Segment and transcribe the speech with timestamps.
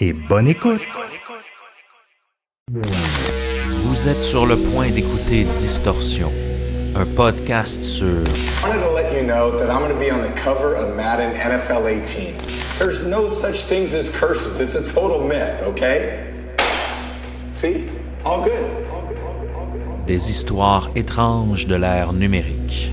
[0.00, 0.80] et bonne écoute.
[2.70, 6.32] Vous êtes sur le point d'écouter Distorsion,
[6.94, 10.22] un podcast sur I wanted to let you know that I'm going to be on
[10.22, 12.34] the cover of Madden NFL 18.
[12.78, 14.60] There's no such things as curses.
[14.60, 16.26] It's a total myth, okay?
[17.52, 17.88] See?
[18.24, 18.80] All good.
[20.06, 22.90] des histoires étranges de l'ère numérique.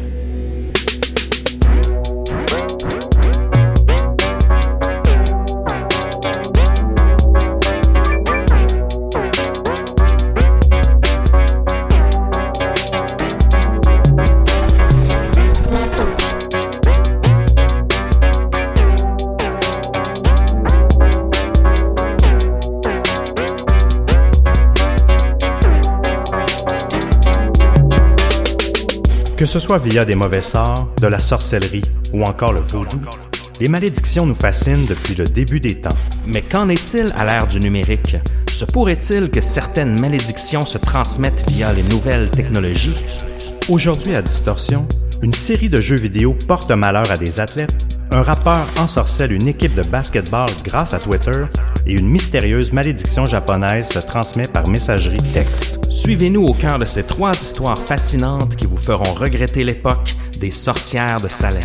[29.48, 31.82] Ce soit via des mauvais sorts, de la sorcellerie
[32.14, 33.00] ou encore le vaudou,
[33.62, 35.98] les malédictions nous fascinent depuis le début des temps.
[36.26, 38.18] Mais qu'en est-il à l'ère du numérique?
[38.52, 42.96] Se pourrait-il que certaines malédictions se transmettent via les nouvelles technologies?
[43.70, 44.86] Aujourd'hui à Distorsion,
[45.24, 49.76] une série de jeux vidéo porte malheur à des athlètes, un rappeur ensorcelle une équipe
[49.76, 51.46] de basketball grâce à Twitter
[51.86, 55.77] et une mystérieuse malédiction japonaise se transmet par messagerie texte.
[56.08, 61.20] Suivez-nous au cœur de ces trois histoires fascinantes qui vous feront regretter l'époque des sorcières
[61.20, 61.62] de Salem.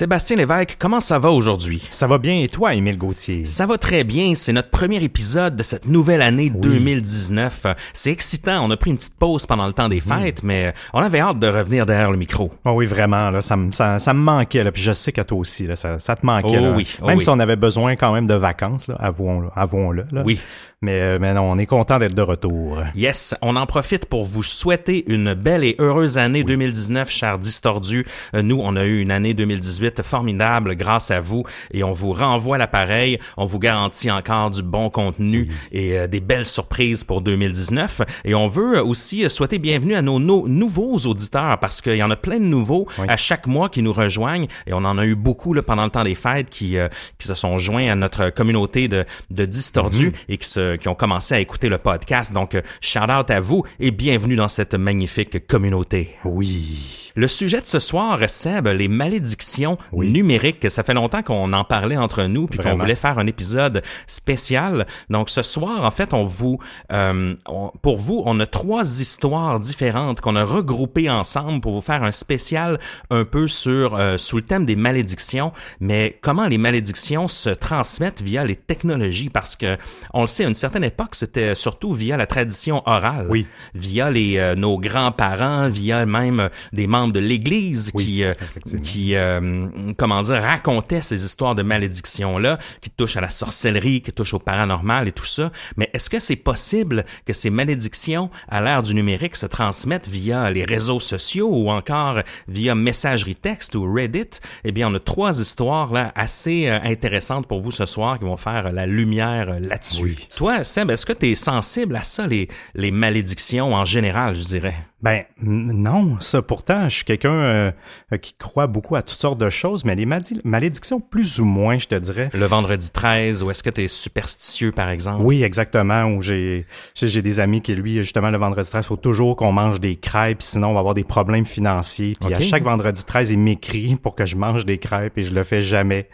[0.00, 1.86] Sébastien Lévesque, comment ça va aujourd'hui?
[1.90, 3.44] Ça va bien et toi, Émile Gauthier?
[3.44, 4.34] Ça va très bien.
[4.34, 7.66] C'est notre premier épisode de cette nouvelle année 2019.
[7.92, 8.64] C'est excitant.
[8.66, 11.38] On a pris une petite pause pendant le temps des fêtes, mais on avait hâte
[11.38, 12.50] de revenir derrière le micro.
[12.64, 15.66] Oh oui, vraiment, là, ça, me- ça, manquait, là, puis je sais qu'à toi aussi,
[15.66, 16.56] là, ça, ça te manquait.
[16.58, 17.22] Oh oui, oh Même oui.
[17.22, 20.04] si on avait besoin quand même de vacances, avouons-le.
[20.24, 20.40] Oui.
[20.82, 22.78] Mais, euh, mais non, on est content d'être de retour.
[22.94, 28.06] Yes, on en profite pour vous souhaiter une belle et heureuse année 2019, chers distordus.
[28.34, 32.12] Euh, Nous, on a eu une année 2018 formidable grâce à vous et on vous
[32.12, 33.18] renvoie l'appareil.
[33.36, 38.02] On vous garantit encore du bon contenu et euh, des belles surprises pour 2019.
[38.24, 42.02] Et on veut aussi euh, souhaiter bienvenue à nos, nos nouveaux auditeurs parce qu'il y
[42.02, 43.06] en a plein de nouveaux Oui.
[43.08, 45.90] à chaque mois qui nous rejoignent et on en a eu beaucoup là, pendant le
[45.90, 50.12] temps des fêtes qui, euh, qui se sont joints à notre communauté de, de distordus
[50.28, 52.32] et qui, se, qui ont commencé à écouter le podcast.
[52.32, 56.16] Donc, euh, shout out à vous et bienvenue dans cette magnifique communauté.
[56.24, 57.09] Oui.
[57.16, 60.70] Le sujet de ce soir, Seb, les malédictions numériques.
[60.70, 64.86] Ça fait longtemps qu'on en parlait entre nous puis qu'on voulait faire un épisode spécial.
[65.08, 66.58] Donc ce soir, en fait, on vous,
[66.92, 71.80] euh, on- pour vous, on a trois histoires différentes qu'on a regroupées ensemble pour vous
[71.80, 72.78] faire un spécial
[73.10, 75.52] un peu sur euh, sous le thème des malédictions.
[75.80, 79.30] Mais comment les malédictions se transmettent via les technologies?
[79.30, 79.76] Parce que
[80.14, 83.46] on le sait, à une certaine époque, c'était surtout via la tradition orale, Oui.
[83.74, 88.34] via les euh, nos grands-parents, via même euh, des membres de l'Église Oui, qui euh,
[88.82, 89.66] qui euh,
[89.96, 94.38] comment dire, racontait ces histoires de malédiction-là, qui touchent à la sorcellerie, qui touchent au
[94.38, 95.52] paranormal et tout ça.
[95.76, 100.50] Mais est-ce que c'est possible que ces malédictions, à l'ère du numérique, se transmettent via
[100.50, 104.40] les réseaux sociaux ou encore via messagerie texte ou Reddit?
[104.64, 108.24] Eh bien, on a trois histoires là assez euh, intéressantes pour vous ce soir qui
[108.24, 110.16] vont faire la lumière là-dessus.
[110.36, 114.44] Toi, Seb, est-ce que tu es sensible à ça, les, les malédictions en général, je
[114.44, 114.74] dirais?
[115.02, 117.72] Ben non, ça pourtant, je suis quelqu'un euh,
[118.20, 120.06] qui croit beaucoup à toutes sortes de choses, mais les
[120.44, 122.30] malédictions plus ou moins, je te dirais.
[122.32, 125.22] Le vendredi 13, ou est-ce que tu es superstitieux, par exemple?
[125.24, 128.96] Oui, exactement, où j'ai j'ai des amis qui, lui, justement, le vendredi 13, il faut
[128.96, 132.16] toujours qu'on mange des crêpes, sinon on va avoir des problèmes financiers.
[132.20, 135.34] Puis à chaque vendredi 13, il m'écrit pour que je mange des crêpes et je
[135.34, 136.08] le fais jamais.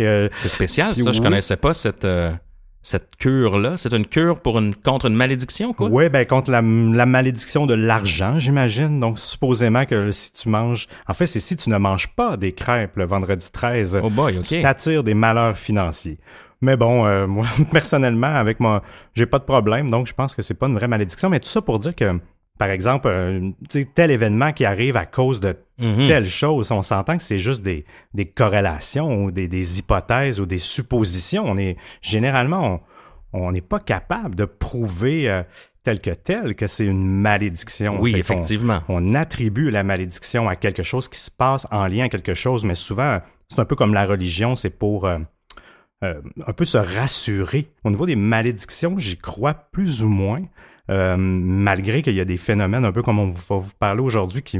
[0.00, 2.04] Euh, C'est spécial, ça, je connaissais pas cette...
[2.04, 2.32] Euh,
[2.82, 3.76] cette cure-là?
[3.76, 5.88] C'est une cure pour une, contre une malédiction, quoi?
[5.88, 9.00] Oui, ben contre la, la malédiction de l'argent, j'imagine.
[9.00, 10.88] Donc, supposément que si tu manges...
[11.06, 14.40] En fait, c'est si tu ne manges pas des crêpes le vendredi 13, oh boy,
[14.42, 16.18] tu t'attires des malheurs financiers.
[16.60, 18.82] Mais bon, euh, moi, personnellement, avec moi,
[19.14, 21.28] j'ai pas de problème, donc je pense que c'est pas une vraie malédiction.
[21.28, 22.18] Mais tout ça pour dire que
[22.62, 23.50] par exemple, euh,
[23.96, 26.06] tel événement qui arrive à cause de mhm.
[26.06, 30.46] telle chose, on s'entend que c'est juste des, des, corrélations ou des, des, hypothèses ou
[30.46, 31.42] des suppositions.
[31.44, 32.80] On est généralement,
[33.32, 35.42] on n'est pas capable de prouver euh,
[35.82, 37.98] tel que tel que c'est une malédiction.
[38.00, 38.78] Oui, effectivement.
[38.88, 42.64] On, attribue la malédiction à quelque chose qui se passe en lien à quelque chose,
[42.64, 43.18] mais souvent,
[43.48, 45.18] c'est un peu comme la religion, c'est pour euh,
[46.00, 47.72] un peu se rassurer.
[47.82, 50.44] Au niveau des malédictions, j'y crois plus ou moins.
[50.90, 54.42] Euh, malgré qu'il y a des phénomènes un peu comme on va vous parler aujourd'hui
[54.42, 54.58] qui,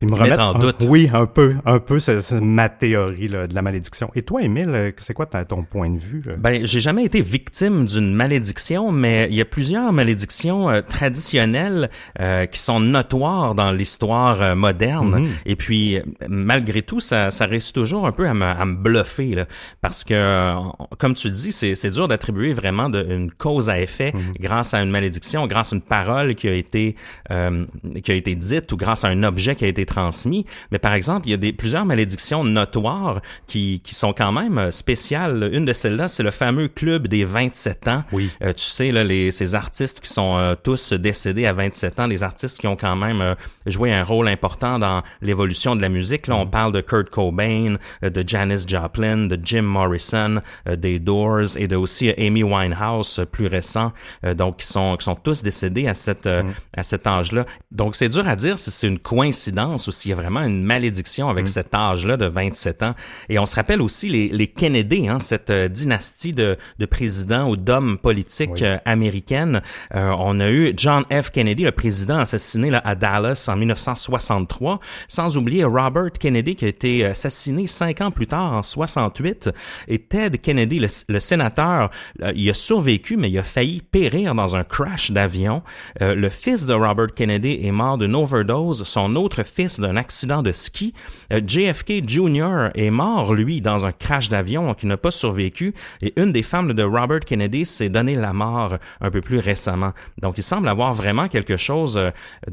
[0.00, 0.84] il me remet en doute.
[0.86, 4.12] Oui, un peu, un peu, c'est ma théorie là, de la malédiction.
[4.14, 6.22] Et toi, Émile, euh, c'est quoi ton point de vue?
[6.38, 11.90] Ben, j'ai jamais été victime d'une malédiction, mais il y a plusieurs malédictions euh, traditionnelles
[12.20, 15.24] euh, qui sont notoires dans l'histoire moderne.
[15.24, 15.30] Mm-hmm.
[15.46, 15.98] Et puis,
[16.28, 19.46] malgré tout, ça, ça reste toujours un peu à me, à me bluffer, là,
[19.80, 20.54] parce que,
[20.98, 24.40] comme tu dis, c'est dur d'attribuer vraiment de, une cause à effet mm-hmm.
[24.40, 26.94] grâce à une malédiction, grâce à une parole qui a été
[27.28, 30.46] qui a été dite ou grâce à un objet qui a été transmis.
[30.70, 34.58] Mais par exemple, il y a des, plusieurs malédictions notoires qui, qui sont quand même
[34.58, 35.50] euh, spéciales.
[35.52, 38.04] Une de celles-là, c'est le fameux club des 27 ans.
[38.12, 38.30] Oui.
[38.42, 42.08] Euh, tu sais, là, les, ces artistes qui sont euh, tous décédés à 27 ans,
[42.08, 43.34] des artistes qui ont quand même
[43.66, 46.26] joué un rôle important dans l'évolution de la musique.
[46.26, 46.50] Là, on mm.
[46.50, 52.10] parle de Kurt Cobain, de Janis Joplin, de Jim Morrison, des Doors et de aussi
[52.18, 53.92] Amy Winehouse, plus récent.
[54.36, 56.52] donc, qui sont, qui sont tous décédés à cette, mm.
[56.76, 57.46] à cet âge-là.
[57.70, 60.62] Donc, c'est dur à dire si c'est une coïncidence ou s'il y a vraiment une
[60.62, 61.48] malédiction avec mm.
[61.48, 62.94] cet âge-là de 27 ans.
[63.28, 67.48] Et on se rappelle aussi les, les Kennedy, hein, cette euh, dynastie de, de présidents
[67.48, 69.62] ou d'hommes politiques euh, américaines.
[69.94, 71.30] Euh, on a eu John F.
[71.30, 76.68] Kennedy, le président assassiné là, à Dallas en 1963, sans oublier Robert Kennedy qui a
[76.68, 79.50] été assassiné cinq ans plus tard en 68.
[79.88, 81.90] Et Ted Kennedy, le, le sénateur,
[82.34, 85.62] il a survécu, mais il a failli périr dans un crash d'avion.
[86.00, 88.84] le fils de Robert Kennedy est mort d'une overdose.
[88.84, 90.94] Son autre fils d'un accident de ski.
[91.32, 92.70] Euh, JFK Jr.
[92.74, 95.74] est mort, lui, dans un crash d'avion qui n'a pas survécu.
[96.02, 99.92] Et une des femmes de Robert Kennedy s'est donné la mort un peu plus récemment.
[100.20, 102.10] Donc, il semble avoir vraiment quelque chose euh,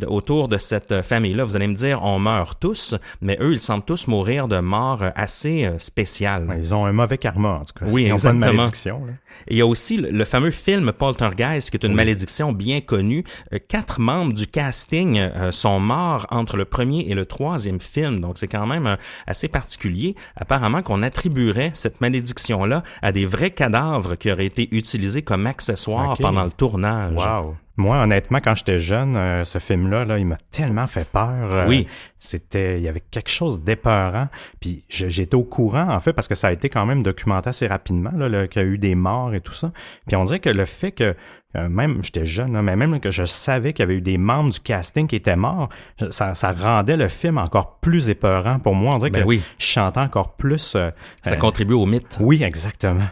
[0.07, 1.44] autour de cette famille-là.
[1.45, 5.03] Vous allez me dire, on meurt tous, mais eux, ils semblent tous mourir de mort
[5.15, 6.57] assez euh, spéciale.
[6.59, 7.85] Ils ont un mauvais karma, en tout cas.
[7.88, 8.53] Oui, exactement.
[8.53, 9.01] malédiction.
[9.49, 13.23] Il y a aussi le, fameux film Poltergeist, qui est une malédiction bien connue.
[13.67, 18.21] Quatre membres du casting sont morts entre le premier et le troisième film.
[18.21, 18.95] Donc, c'est quand même euh,
[19.27, 20.15] assez particulier.
[20.35, 26.17] Apparemment qu'on attribuerait cette malédiction-là à des vrais cadavres qui auraient été utilisés comme accessoires
[26.17, 27.15] pendant le tournage.
[27.15, 27.55] Wow.
[27.77, 31.51] Moi, honnêtement, quand j'étais jeune, euh, ce film-là, là, il m'a tellement fait peur.
[31.51, 31.88] Euh, oui.
[32.17, 34.29] C'était, il y avait quelque chose d'épeurant.
[34.62, 37.67] Puis j'étais au courant, en fait, parce que ça a été quand même documenté assez
[37.67, 39.72] rapidement, là, qu'il y a eu des morts et tout ça.
[40.08, 41.15] Puis on dirait que le fait que
[41.55, 44.51] euh, même j'étais jeune, mais même que je savais qu'il y avait eu des membres
[44.51, 45.70] du casting qui étaient morts,
[46.10, 48.96] ça, rendait le film encore plus épeurant pour moi.
[48.96, 49.41] On dirait ben que oui.
[49.58, 50.77] je chantais encore plus.
[51.22, 52.17] ça contribue au mythe.
[52.20, 53.08] Oui, exactement.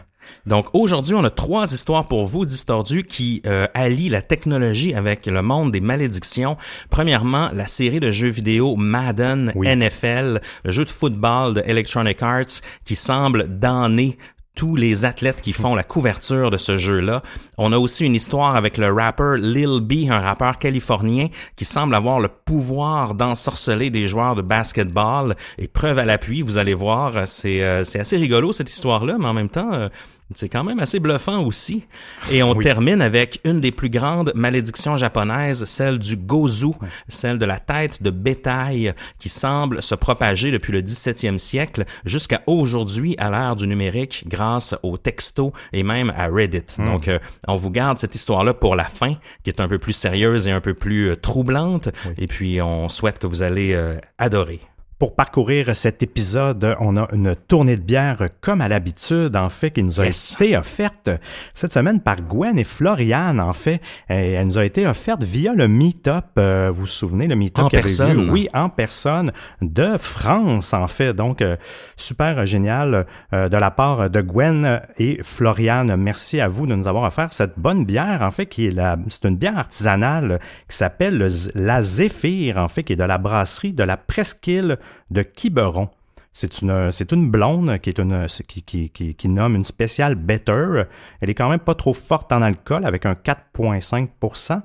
[0.46, 5.26] Donc aujourd'hui, on a trois histoires pour vous distordus qui euh, allient la technologie avec
[5.26, 6.56] le monde des malédictions.
[6.90, 12.60] Premièrement, la série de jeux vidéo Madden NFL, le jeu de football de Electronic Arts
[12.84, 14.18] qui semble damner
[14.54, 17.22] tous les athlètes qui font la couverture de ce jeu-là.
[17.58, 21.94] On a aussi une histoire avec le rappeur Lil B, un rappeur californien qui semble
[21.94, 25.36] avoir le pouvoir d'ensorceler des joueurs de basketball.
[25.58, 29.34] Et preuve à l'appui, vous allez voir, c'est euh, assez rigolo cette histoire-là, mais en
[29.34, 29.88] même temps, euh,
[30.34, 31.84] C'est quand même assez bluffant aussi.
[32.30, 36.70] Et on termine avec une des plus grandes malédictions japonaises, celle du gozu,
[37.08, 42.42] celle de la tête de bétail qui semble se propager depuis le 17e siècle jusqu'à
[42.46, 46.78] aujourd'hui à l'ère du numérique grâce aux textos et même à Reddit.
[46.78, 46.86] Hmm.
[46.86, 49.92] Donc, euh, on vous garde cette histoire-là pour la fin, qui est un peu plus
[49.92, 51.90] sérieuse et un peu plus euh, troublante.
[52.18, 54.60] Et puis, on souhaite que vous allez euh, adorer.
[54.98, 59.72] Pour parcourir cet épisode, on a une tournée de bière comme à l'habitude, en fait,
[59.72, 60.34] qui nous a Yes.
[60.40, 61.10] été offerte
[61.52, 63.80] cette semaine par Gwen et Floriane, en fait.
[64.08, 66.24] Et elle nous a été offerte via le Meetup.
[66.38, 70.72] euh, vous vous souvenez, le Meetup En qui avait lieu, Oui, en personne de France,
[70.72, 71.12] en fait.
[71.12, 71.56] Donc, euh,
[71.96, 75.96] super génial euh, de la part de Gwen et Floriane.
[75.96, 78.96] Merci à vous de nous avoir offert cette bonne bière, en fait, qui est la,
[79.08, 80.38] c'est une bière artisanale
[80.70, 84.78] qui s'appelle la Zéphyr, en fait, qui est de la brasserie de la Presqu'île
[85.10, 85.88] de Quiberon.
[86.32, 90.16] C'est une, c'est une blonde qui est une, qui, qui, qui, qui nomme une spéciale
[90.16, 90.82] better.
[91.20, 94.62] Elle est quand même pas trop forte en alcool avec un 4,5%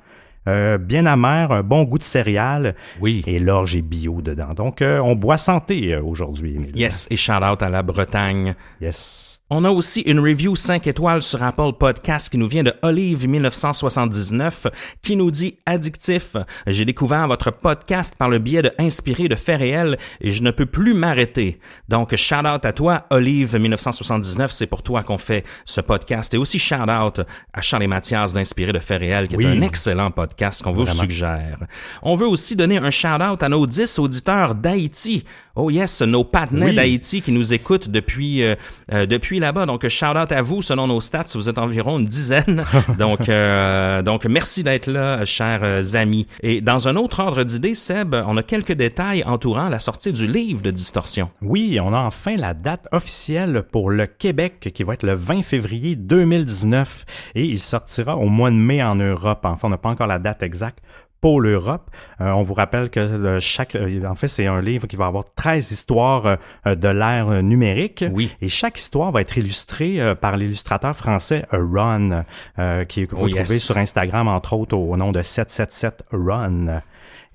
[0.48, 3.24] euh, bien amère, un bon goût de céréales Oui.
[3.28, 4.54] et l'orge est bio dedans.
[4.56, 6.58] Donc, euh, on boit santé euh, aujourd'hui.
[6.74, 8.56] Yes, et shout out à la Bretagne.
[8.82, 9.39] Yes.
[9.52, 13.28] On a aussi une review 5 étoiles sur Apple Podcast qui nous vient de Olive
[13.28, 14.68] 1979
[15.02, 16.36] qui nous dit addictif.
[16.68, 20.52] J'ai découvert votre podcast par le biais de Inspiré de faits réels et je ne
[20.52, 21.60] peux plus m'arrêter.
[21.88, 26.38] Donc shout out à toi Olive 1979, c'est pour toi qu'on fait ce podcast et
[26.38, 29.46] aussi shout out à Charles et Mathias d'Inspiré de faits réels qui Oui.
[29.46, 31.02] est un excellent podcast qu'on vous Vraiment.
[31.02, 31.58] suggère.
[32.04, 35.24] On veut aussi donner un shout out à nos 10 auditeurs d'Haïti.
[35.62, 36.76] Oh yes, nos partenaires Oui.
[36.76, 38.56] d'Haïti qui nous écoutent depuis euh,
[38.94, 39.66] euh, depuis là-bas.
[39.66, 40.62] Donc shout out à vous.
[40.62, 42.64] Selon nos stats, vous êtes environ une dizaine.
[42.98, 46.28] donc euh, donc merci d'être là, chers amis.
[46.44, 50.28] Et dans un autre ordre d'idée, Seb, on a quelques détails entourant la sortie du
[50.28, 51.30] livre de Distorsion.
[51.42, 55.44] Oui, on a enfin la date officielle pour le Québec qui va être le 20
[55.44, 59.42] février 2019 et il sortira au mois de mai en Europe.
[59.44, 60.80] Enfin, on n'a pas encore la date exacte
[61.22, 61.90] pour l'Europe.
[62.22, 65.06] Euh, on vous rappelle que le- chaque, euh, en fait, c'est un livre qui va
[65.08, 68.06] avoir 13 histoires euh, de l'ère euh, numérique.
[68.14, 68.36] Oui.
[68.42, 72.24] Et chaque histoire va être illustrée par l'illustrateur français Ron,
[72.60, 73.44] euh, qui que vous Oh, yes.
[73.44, 76.82] trouvez sur Instagram, entre autres, au nom de 777 Ron.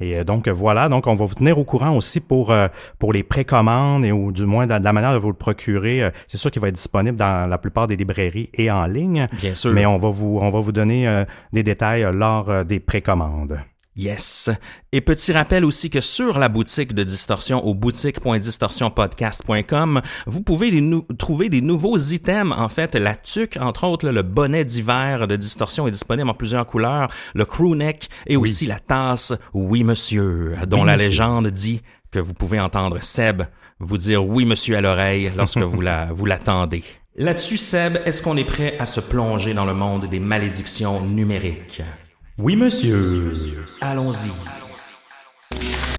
[0.01, 2.67] Et donc voilà, donc on va vous tenir au courant aussi pour euh,
[2.99, 6.03] pour les précommandes et ou du moins de, de la manière de vous le procurer.
[6.03, 9.29] Euh, C'est sûr qu'il va être disponible dans la plupart des librairies et en ligne.
[9.39, 9.73] Bien sûr.
[9.73, 13.61] Mais on va vous on va vous donner euh, des détails lors des précommandes.
[13.97, 14.51] Yes.
[14.93, 20.81] Et petit rappel aussi que sur la boutique de Distorsion au boutique.distorsionpodcast.com, vous pouvez les
[20.81, 22.53] nou- trouver des nouveaux items.
[22.57, 26.35] En fait, la tuque, entre autres, là, le bonnet d'hiver de Distorsion est disponible en
[26.35, 31.09] plusieurs couleurs, le crew neck et aussi la tasse Oui Monsieur, dont Oui, la monsieur.
[31.09, 33.43] légende dit que vous pouvez entendre Seb
[33.81, 36.83] vous dire Oui Monsieur à l'oreille lorsque vous la, vous l'attendez.
[37.17, 41.81] Là-dessus, Seb, est-ce qu'on est prêt à se plonger dans le monde des malédictions numériques?
[42.37, 43.01] Oui, monsieur.
[43.81, 44.31] Allons-y.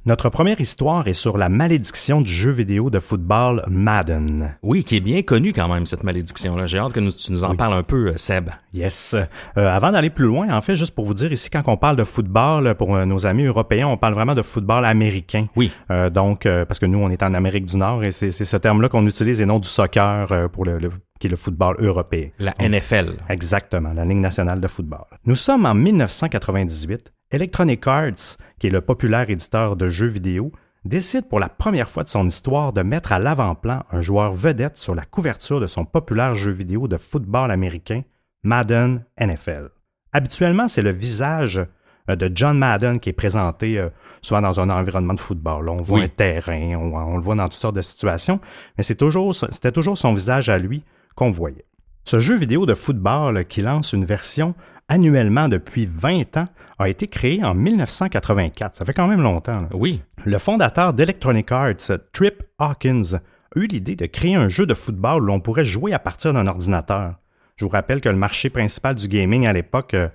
[0.07, 4.55] Notre première histoire est sur la malédiction du jeu vidéo de football Madden.
[4.61, 6.67] Oui, qui est bien connue quand même, cette malédiction-là.
[6.67, 8.51] J'ai hâte que nous- tu nous en parles un peu, euh, Seb.
[8.71, 9.15] Yes.
[9.15, 11.95] Euh, avant d'aller plus loin, en fait, juste pour vous dire ici, quand on parle
[11.95, 15.47] de football, pour euh, nos amis européens, on parle vraiment de football américain.
[15.55, 15.71] Oui.
[15.89, 18.57] Euh, donc, euh, parce que nous, on est en Amérique du Nord et c'est ce
[18.57, 22.29] terme-là qu'on utilise et non du soccer pour le, le- qui est le football européen.
[22.37, 23.13] La NFL.
[23.29, 25.05] Exactement, la Ligue nationale de football.
[25.25, 27.11] Nous sommes en 1998.
[27.31, 30.51] Electronic Arts, qui est le populaire éditeur de jeux vidéo,
[30.85, 34.79] décide pour la première fois de son histoire de mettre à l'avant-plan un joueur vedette
[34.79, 38.01] sur la couverture de son populaire jeu vidéo de football américain,
[38.43, 39.69] Madden NFL.
[40.13, 41.61] Habituellement, c'est le visage
[42.09, 43.89] euh, de John Madden qui est présenté euh,
[44.23, 45.69] souvent dans un environnement de football.
[45.69, 46.05] On voit Oui.
[46.05, 48.39] un terrain, on, on le voit dans toutes sortes de situations,
[48.77, 51.65] mais c'est toujours, c'était toujours son visage à lui qu'on voyait.
[52.03, 54.55] Ce jeu vidéo de football qui lance une version
[54.87, 56.47] annuellement depuis 20 ans
[56.79, 58.75] a été créé en 1984.
[58.75, 59.61] Ça fait quand même longtemps.
[59.61, 59.69] là.
[59.73, 60.01] Oui.
[60.25, 65.23] Le fondateur d'Electronic Arts, Trip Hawkins, a eu l'idée de créer un jeu de football
[65.23, 67.15] où l'on pourrait jouer à partir d'un ordinateur.
[67.57, 70.09] Je vous rappelle que le marché principal du gaming à l'époque, euh,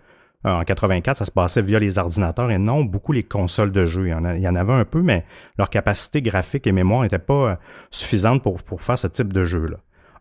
[0.44, 4.08] en 84, ça se passait via les ordinateurs et non beaucoup les consoles de jeux.
[4.08, 5.24] Il y en, a- il y en avait un peu, mais
[5.58, 7.56] leur capacité graphique et mémoire n'était pas euh,
[7.90, 9.76] suffisante pour, pour faire ce type de jeu-là.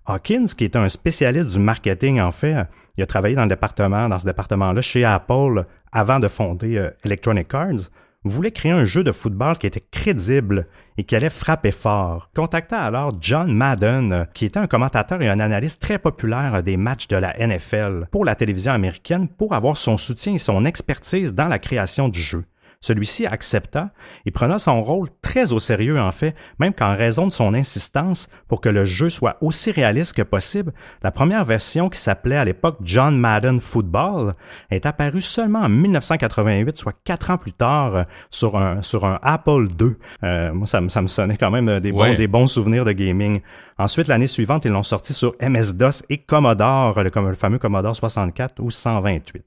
[0.06, 2.56] Hawkins, qui était un spécialiste du marketing, en fait,
[2.98, 6.90] il a travaillé dans le département, dans ce département-là, chez Apple, avant de fonder euh,
[7.04, 7.90] Electronic Arts,
[8.24, 10.68] voulait créer un jeu de football qui était crédible
[10.98, 12.30] et qui allait frapper fort.
[12.36, 16.62] Contacta alors John Madden, euh, qui était un commentateur et un analyste très populaire euh,
[16.62, 20.66] des matchs de la NFL pour la télévision américaine, pour avoir son soutien et son
[20.66, 22.44] expertise dans la création du jeu.
[22.84, 23.90] Celui-ci accepta
[24.26, 28.30] et prenant son rôle très au sérieux en fait, même qu'en raison de son insistance
[28.48, 30.72] pour que le jeu soit aussi réaliste que possible,
[31.04, 34.34] la première version qui s'appelait à l'époque John Madden Football
[34.72, 39.20] est apparue seulement en 1988, soit quatre ans plus tard, euh, sur un, sur un
[39.24, 39.96] Apple II.
[40.24, 42.12] Euh, moi, ça, me- ça me sonnait quand même des, Ouais.
[42.12, 43.42] bons, des bons souvenirs de gaming.
[43.78, 48.62] Ensuite, l'année suivante, ils l'ont sorti sur MS-DOS et Commodore, le, le fameux Commodore 64
[48.62, 49.44] ou 128.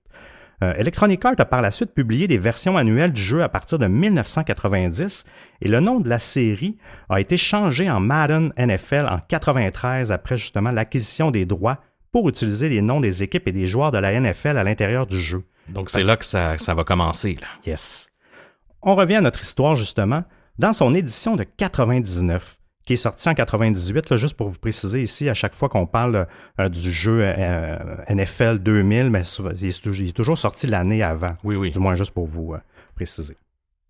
[0.63, 3.79] Euh, Electronic Arts a par la suite publié des versions annuelles du jeu à partir
[3.79, 5.25] de 1990
[5.61, 6.79] et le nom de la série
[7.09, 11.79] a été changé en Madden NFL en 93 après justement l'acquisition des droits
[12.13, 15.21] pour utiliser les noms des équipes et des joueurs de la NFL à l'intérieur du
[15.21, 15.43] jeu.
[15.69, 17.39] Donc, c'est là que ça, ça va commencer.
[17.41, 17.47] Là.
[17.67, 18.11] Yes.
[18.83, 20.23] On revient à notre histoire justement
[20.59, 25.01] dans son édition de 99 qui est sortie en 98, là, juste pour vous préciser
[25.03, 26.27] ici, à chaque fois qu'on parle
[26.61, 27.77] euh, du jeu euh,
[28.11, 29.21] NFL 2000, mais
[29.61, 31.37] il est toujours- sorti l'année avant.
[31.45, 31.71] Oui, oui.
[31.71, 32.59] Du moins, juste pour vous euh,
[32.95, 33.37] préciser.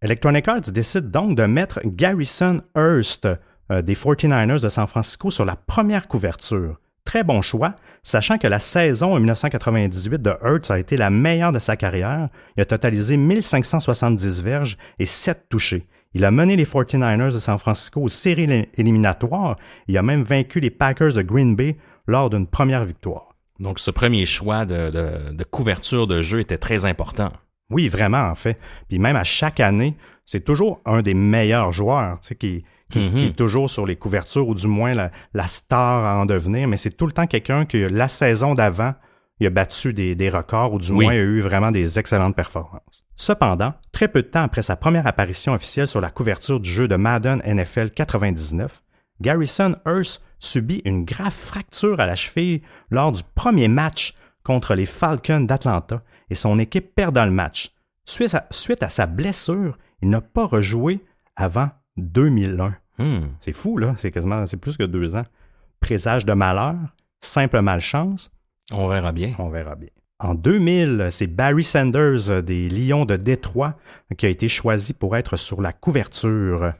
[0.02, 3.26] Electronic Arts décide donc de mettre Garrison Hurst
[3.70, 6.78] euh, des 49ers de San Francisco sur la première couverture.
[7.04, 11.50] Très bon choix, sachant que la saison en 1998 de Hurts a été la meilleure
[11.52, 12.28] de sa carrière.
[12.56, 15.86] Il a totalisé 1570 verges et 7 touchés.
[16.14, 19.56] Il a mené les 49ers de San Francisco aux séries éli- éliminatoires.
[19.88, 21.76] Il a même vaincu les Packers de Green Bay
[22.06, 23.34] lors d'une première victoire.
[23.60, 27.32] Donc, ce premier choix de, de- de couverture de jeu était très important.
[27.70, 28.58] Oui, vraiment, en fait.
[28.88, 32.98] Puis même à chaque année, c'est toujours un des meilleurs joueurs tu sais, qui, qui,
[32.98, 33.10] Mhm.
[33.10, 36.68] qui est toujours sur les couvertures, ou du moins la, la star à en devenir,
[36.68, 38.94] mais c'est tout le temps quelqu'un que la saison d'avant,
[39.40, 41.04] il a battu des, des records, ou du Oui.
[41.06, 43.04] moins il a eu vraiment des excellentes performances.
[43.16, 46.88] Cependant, très peu de temps après sa première apparition officielle sur la couverture du jeu
[46.88, 48.82] de Madden NFL 99,
[49.20, 54.86] Garrison Hurst subit une grave fracture à la cheville lors du premier match contre les
[54.86, 57.72] Falcons d'Atlanta et son équipe perdant le match.
[58.04, 61.00] Suite à, suite à sa blessure, il n'a pas rejoué
[61.36, 62.74] avant 2001.
[62.98, 63.20] Hmm.
[63.40, 63.94] C'est fou, là.
[63.96, 65.24] C'est quasiment, c'est plus que deux ans.
[65.80, 66.74] Présage de malheur,
[67.20, 68.30] simple malchance,
[68.72, 69.34] On verra bien.
[69.38, 69.90] on verra bien.
[70.18, 73.76] En 2000, c'est Barry Sanders euh, des Lions de Détroit
[74.16, 76.72] qui a été choisi pour être sur la couverture.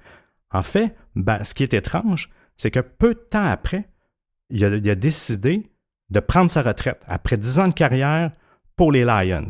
[0.52, 3.88] En fait, ben, ce qui est étrange, c'est que peu de temps après,
[4.50, 5.70] il a, décidé
[6.10, 8.30] de prendre sa retraite après 10 ans de carrière
[8.76, 9.48] pour les Lions.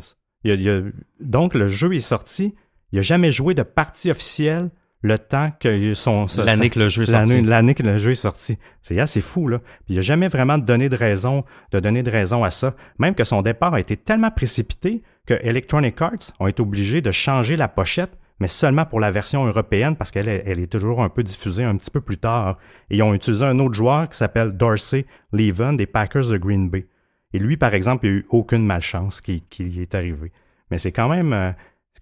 [1.21, 2.55] Donc, le jeu est sorti.
[2.93, 4.71] Il n'a jamais joué de partie officielle
[5.03, 6.27] le temps que son...
[6.39, 7.43] L'année que le jeu est sorti.
[7.43, 8.57] l'année que le jeu est sorti.
[8.81, 9.59] C'est assez fou, là.
[9.59, 12.75] Puis il n'a jamais vraiment donné de raison, de donner de raison à ça.
[12.99, 17.11] Même que son départ a été tellement précipité que Electronic Arts ont été obligés de
[17.11, 21.03] changer la pochette, mais seulement pour la version européenne parce qu'elle est, elle est toujours
[21.03, 22.59] un peu diffusée un petit peu plus tard.
[22.89, 26.71] Et ils ont utilisé un autre joueur qui s'appelle Dorsey Leven des Packers de Green
[26.71, 26.87] Bay.
[27.33, 30.33] Et lui, par exemple, il n'a eu aucune malchance qui, qui est arrivée.
[30.71, 31.53] Mais c'est quand même, euh,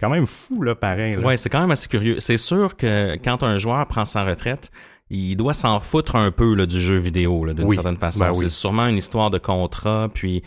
[0.01, 1.17] quand même fou, là, pareil.
[1.17, 1.23] là.
[1.23, 2.21] Ouais, c'est quand même assez curieux.
[2.21, 4.71] C'est sûr que quand un joueur prend sa retraite,
[5.11, 7.75] il doit s'en foutre un peu là, du jeu vidéo d'une Oui.
[7.75, 8.21] certaine façon.
[8.21, 8.37] Ben oui.
[8.43, 10.43] C'est sûrement une histoire de contrat, puis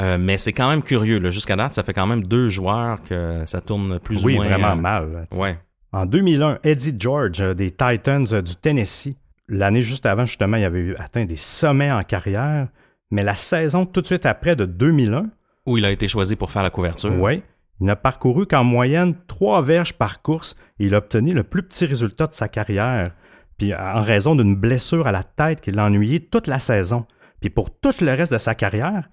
[0.00, 1.30] euh, mais c'est quand même curieux.
[1.30, 4.46] Jusqu'à date, ça fait quand même deux joueurs que ça tourne plus oui, ou moins.
[4.48, 5.12] vraiment euh, mal.
[5.12, 5.38] là.
[5.38, 5.58] Ouais.
[5.92, 9.16] En 2001, Eddie George euh, des Titans du Tennessee,
[9.48, 12.68] l'année juste avant, justement, il avait atteint des sommets en carrière,
[13.10, 15.26] mais la saison tout de suite après de 2001,
[15.66, 17.18] Où il a été choisi pour faire la couverture.
[17.18, 17.42] ouais,
[17.80, 21.62] il n'a parcouru qu'en moyenne trois verges par course et il a obtenu le plus
[21.62, 23.12] petit résultat de sa carrière.
[23.56, 27.06] Puis en raison d'une blessure à la tête qui l'a ennuyé toute la saison.
[27.40, 29.08] Puis pour tout le reste de sa carrière,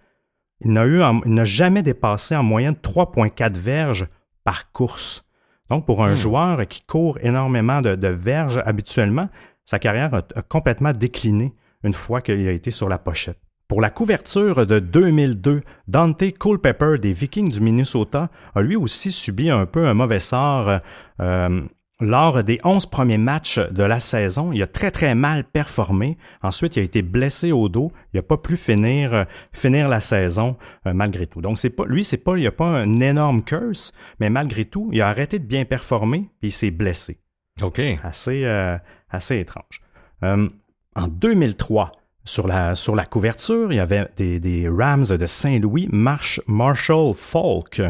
[0.62, 4.08] il n'a eu en- il n'a jamais dépassé en moyenne 3,4 verges
[4.44, 5.26] par course.
[5.70, 6.16] Donc, pour un Hmm.
[6.16, 9.30] joueur qui court énormément de, de verges habituellement,
[9.64, 13.40] sa carrière a, a complètement décliné une fois qu'il a été sur la pochette.
[13.68, 19.50] Pour la couverture de 2002, Dante Culpepper des Vikings du Minnesota a lui aussi subi
[19.50, 20.80] un peu un mauvais sort
[21.20, 21.62] euh,
[22.00, 24.52] lors des 11 premiers matchs de la saison.
[24.52, 26.18] Il a très très mal performé.
[26.44, 27.92] Ensuite, il a été blessé au dos.
[28.14, 31.42] Il n'a pas pu finir, euh, finir la saison euh, malgré tout.
[31.42, 34.66] Donc, c'est pas, lui, c'est pas, il n'y a pas un énorme curse, mais malgré
[34.66, 37.20] tout, il a arrêté de bien performer et il s'est blessé
[37.62, 37.82] OK.
[38.04, 38.78] assez, euh,
[39.10, 39.82] assez étrange.
[40.22, 41.92] En 2003,
[42.26, 47.14] sur la, sur la couverture, il y avait des, des Rams de Saint-Louis, Marsh, Marshall
[47.16, 47.82] Falk.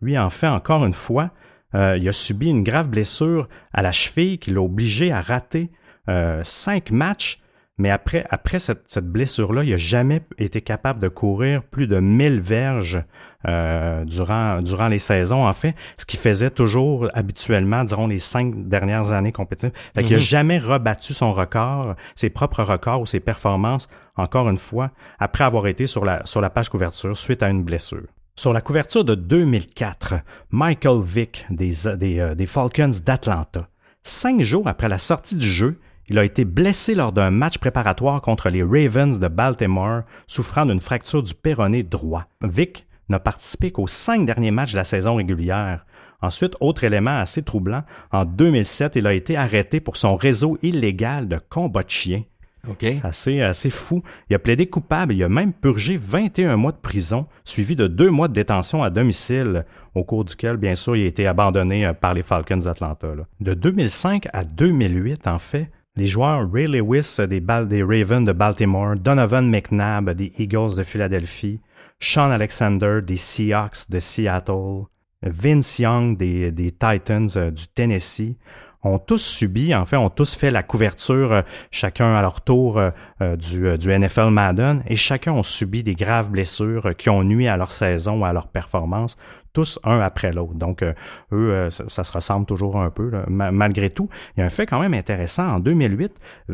[0.00, 1.30] Lui, en fait, encore une fois,
[1.74, 5.70] euh, il a subi une grave blessure à la cheville qui l'a obligé à rater
[6.08, 7.40] euh, cinq matchs.
[7.78, 11.98] Mais après, après cette, cette blessure-là, il n'a jamais été capable de courir plus de
[11.98, 13.02] 1000 verges
[13.46, 18.68] euh, durant, durant les saisons, en fait, ce qui faisait toujours habituellement, dirons, les cinq
[18.68, 19.70] dernières années compétitives.
[19.94, 20.22] Fait qu'il n'a Mhm.
[20.24, 25.66] jamais rebattu son record, ses propres records ou ses performances, encore une fois, après avoir
[25.68, 28.06] été sur la, sur la page couverture suite à une blessure.
[28.34, 30.14] Sur la couverture de 2004,
[30.50, 33.68] Michael Vick des, des, euh, des Falcons d'Atlanta.
[34.02, 38.22] Cinq jours après la sortie du jeu, il a été blessé lors d'un match préparatoire
[38.22, 42.24] contre les Ravens de Baltimore, souffrant d'une fracture du péroné droit.
[42.42, 45.84] Vick n'a participé qu'aux cinq derniers matchs de la saison régulière.
[46.20, 51.28] Ensuite, autre élément assez troublant, en 2007, il a été arrêté pour son réseau illégal
[51.28, 52.22] de combat de chiens.
[52.68, 52.84] OK.
[53.04, 54.02] Assez, assez fou.
[54.28, 55.14] Il a plaidé coupable.
[55.14, 58.90] Il a même purgé 21 mois de prison, suivi de deux mois de détention à
[58.90, 63.08] domicile, au cours duquel, bien sûr, il a été abandonné euh, par les Falcons d'Atlanta.
[63.40, 68.96] De 2005 à 2008, en fait, les joueurs Ray Lewis des, des Ravens de Baltimore,
[68.96, 71.60] Donovan McNabb des Eagles de Philadelphie,
[72.00, 74.84] Sean Alexander des Seahawks de Seattle,
[75.22, 78.36] Vince Young des, Titans euh, du Tennessee
[78.84, 82.78] ont tous subi, en fait, ont tous fait la couverture, euh, chacun à leur tour,
[82.78, 87.48] euh, du, du, NFL Madden, et chacun ont subi des graves blessures qui ont nuit
[87.48, 89.18] à leur saison ou à leur performance,
[89.52, 90.54] tous un après l'autre.
[90.54, 90.84] Donc,
[91.32, 94.08] eux, ça, se ressemble toujours un peu, malgré tout.
[94.36, 95.48] Il y a un fait quand même intéressant.
[95.48, 96.12] En 2008,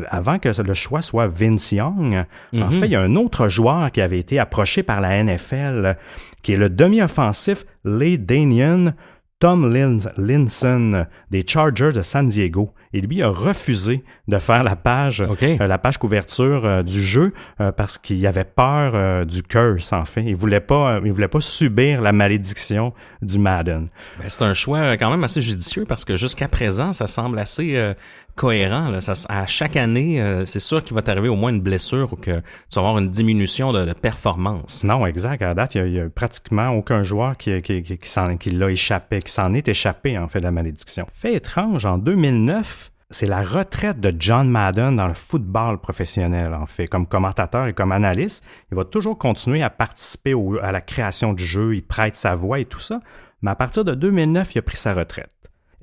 [0.09, 2.69] avant que le choix soit Vince Young, en Mhm.
[2.71, 5.97] fait, il y a un autre joueur qui avait été approché par la NFL,
[6.41, 8.93] qui est le demi-offensif Lee Danian,
[9.39, 12.73] Tom Lin- Linson des Chargers de San Diego.
[12.93, 17.33] Et lui a refusé de faire la page, euh, la page couverture euh, du jeu
[17.59, 20.23] euh, parce qu'il avait peur du curse en fait.
[20.23, 23.89] Il voulait pas, il voulait pas subir la malédiction du Madden.
[24.19, 27.75] Ben, c'est un choix quand même assez judicieux parce que jusqu'à présent, ça semble assez
[27.75, 27.93] euh,
[28.35, 28.89] cohérent.
[28.89, 29.01] Là.
[29.01, 32.15] Ça, à chaque année, euh, c'est sûr qu'il va t'arriver au moins une blessure ou
[32.15, 34.83] que tu vas avoir une diminution de, de performance.
[34.83, 35.41] Non, exact.
[35.41, 38.69] À date, il y a, a pratiquement aucun joueur qui, qui, qui, qui qui l'a
[38.69, 41.05] échappé, qui s'en est échappé en fait de la malédiction.
[41.13, 46.65] Fait étrange, en 2009, c'est la retraite de John Madden dans le football professionnel, en
[46.65, 46.87] fait.
[46.87, 51.33] Comme commentateur et comme analyste, il va toujours continuer à participer au- à la création
[51.33, 52.99] du jeu, il prête sa voix et tout ça,
[53.41, 55.29] mais à partir de 2009, il a pris sa retraite.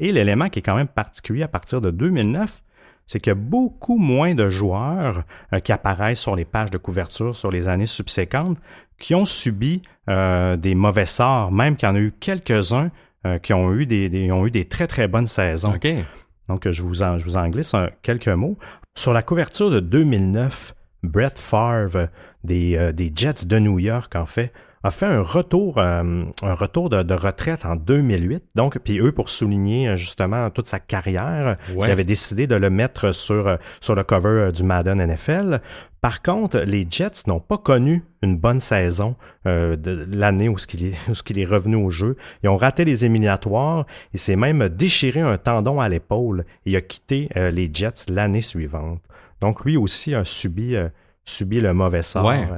[0.02, 2.62] Et l'élément qui est quand même particulier à partir de 2009,
[3.06, 6.78] c'est qu'il y a beaucoup moins de joueurs euh, qui apparaissent sur les pages de
[6.78, 8.58] couverture sur les années subséquentes
[8.98, 12.90] qui ont subi euh, des mauvais sorts, même qu'il y en a eu quelques-uns
[13.26, 15.70] euh, qui ont eu des, des- ont eu des très très bonnes saisons.
[16.48, 18.58] Donc, je vous en, je vous en glisse un- quelques mots.
[18.96, 22.08] Sur la couverture de 2009, Brett Favre
[22.44, 24.52] des, des Jets de New York, en fait,
[24.84, 28.42] a fait un retour, euh, un retour de, de retraite en 2008.
[28.54, 31.88] Donc, puis eux, pour souligner euh, justement toute sa carrière, Ouais.
[31.88, 35.60] ils avaient décidé de le mettre sur, euh, sur le cover du Madden NFL.
[36.00, 39.14] Par contre, les Jets n'ont pas connu une bonne saison
[39.46, 42.16] euh, de l'année où ce qu'il est, où ce qu'il est revenu au jeu.
[42.42, 43.86] Ils ont raté les éliminatoires.
[44.12, 46.44] Il s'est même déchiré un tendon à l'épaule.
[46.66, 49.00] Il a quitté euh, les Jets l'année suivante.
[49.40, 50.88] Donc lui aussi a subi, euh,
[51.24, 52.24] subi le mauvais sort.
[52.26, 52.48] Ouais.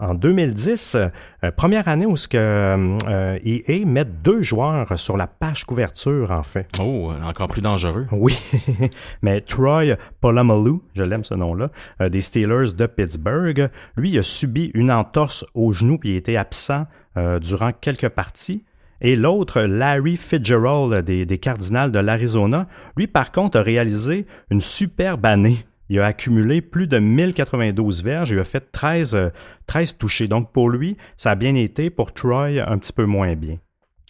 [0.00, 5.26] En 2010, euh, première année où ce que euh, EA met deux joueurs sur la
[5.26, 6.68] page couverture en fait.
[6.80, 8.06] Oh, encore plus dangereux.
[8.12, 8.40] Oui,
[9.22, 14.22] mais Troy Polamalu, je l'aime ce nom-là, euh, des Steelers de Pittsburgh, lui il a
[14.22, 18.64] subi une entorse au genou puis il était absent euh, durant quelques parties.
[19.00, 24.60] Et l'autre, Larry Fitzgerald des, des Cardinals de l'Arizona, lui par contre a réalisé une
[24.60, 25.67] superbe année.
[25.88, 29.30] Il a accumulé plus de 1092 verges, il a fait 13, euh,
[29.66, 30.28] 13 touchés.
[30.28, 33.58] Donc pour lui, ça a bien été, pour Troy, un petit peu moins bien.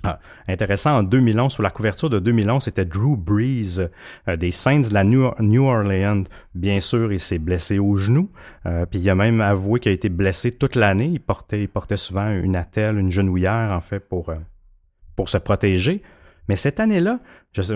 [0.04, 3.80] Ah, intéressant, en 2011, sur la couverture de 2011, c'était Drew Brees
[4.28, 6.22] euh, des Saints de la New, Orleans.
[6.54, 8.30] Bien sûr, il s'est blessé au genou,
[8.66, 11.10] euh, puis il a même avoué qu'il a été blessé toute l'année.
[11.12, 14.36] Il portait, il portait souvent une attelle, une genouillère, en fait, euh,
[15.16, 16.02] pour se protéger.
[16.48, 17.18] Mais cette année-là,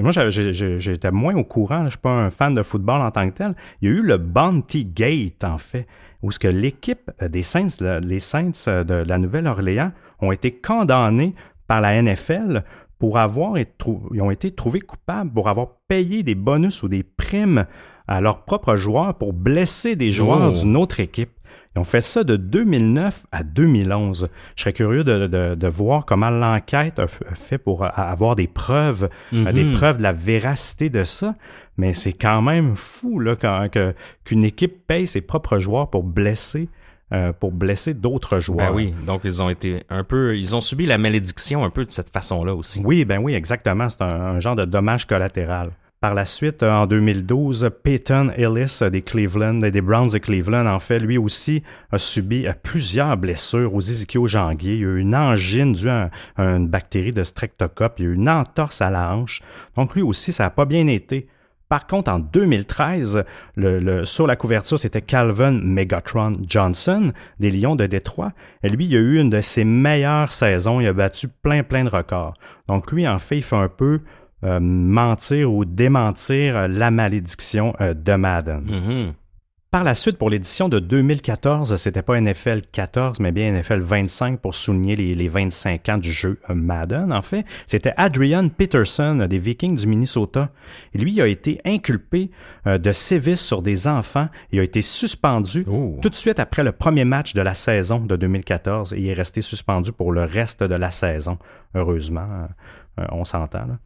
[0.01, 1.81] moi, j'étais moins au courant.
[1.81, 3.55] Je ne suis pas un fan de football en tant que tel.
[3.81, 5.87] Il y a eu le Bounty Gate, en fait,
[6.23, 10.33] où ce que l'équipe euh, des Saints, le- les Saints euh, de la Nouvelle-Orléans ont
[10.33, 11.35] été condamnés
[11.67, 12.65] par la NFL
[12.99, 13.73] pour avoir été,
[14.15, 17.67] ils ont été trouvés coupables pour avoir payé des bonus ou des primes
[18.07, 20.61] à leurs propres joueurs pour blesser des joueurs Oh.
[20.61, 21.31] d'une autre équipe.
[21.75, 24.29] Ils ont fait ça de 2009 à 2011.
[24.57, 28.47] Je serais curieux de, de- de voir comment l'enquête a fait pour euh, avoir des
[28.47, 29.75] preuves, euh, des Mhm.
[29.75, 31.35] preuves de la véracité de ça.
[31.79, 33.69] Mais c'est quand même fou là, quand-
[34.25, 36.69] qu'une équipe paye ses propres joueurs pour blesser,
[37.15, 38.71] euh, pour blesser d'autres joueurs.
[38.71, 41.87] Ben oui, donc ils ont été un peu, ils ont subi la malédiction un peu
[41.87, 42.83] de cette façon-là aussi.
[42.85, 43.89] Oui, ben oui, exactement.
[43.89, 45.71] C'est un, un genre de dommage collatéral.
[46.03, 50.99] Par la suite, en 2012, Peyton Ellis des Cleveland, des Browns de Cleveland, en fait,
[50.99, 51.63] lui aussi
[51.93, 54.75] a subi euh, plusieurs blessures aux ischio-jambiers.
[54.75, 57.95] Il y a eu une angine due à, une bactérie de streptocoque.
[57.99, 59.43] Il y a eu une entorse à la hanche.
[59.77, 61.29] Donc lui aussi, ça n'a pas bien été.
[61.69, 67.87] Par contre, en 2013, le, sur la couverture, c'était Calvin Megatron Johnson des Lions de
[67.87, 68.33] Détroit.
[68.65, 70.81] Et lui, il a eu une de ses meilleures saisons.
[70.81, 72.35] Il a battu plein, plein de records.
[72.69, 74.01] Donc lui, en fait, il fait un peu
[74.45, 78.63] euh, mentir ou démentir la malédiction euh, de Madden.
[78.63, 79.13] Mhm.
[79.73, 84.39] Par la suite, pour l'édition de 2014, c'était pas NFL 14, mais bien NFL 25
[84.39, 87.47] pour souligner les, 25 ans du jeu Madden, en fait.
[87.67, 90.51] C'était Adrian Peterson des Vikings du Minnesota.
[90.93, 92.31] lui, il a été inculpé
[92.67, 94.29] euh, de sévices sur des enfants.
[94.51, 95.99] Il a été suspendu Oh.
[96.03, 99.15] tout de suite après le premier match de la saison de 2014 et il est
[99.15, 101.39] resté suspendu pour le reste de la saison.
[101.75, 102.29] Heureusement,
[102.99, 103.79] euh, on s'entend.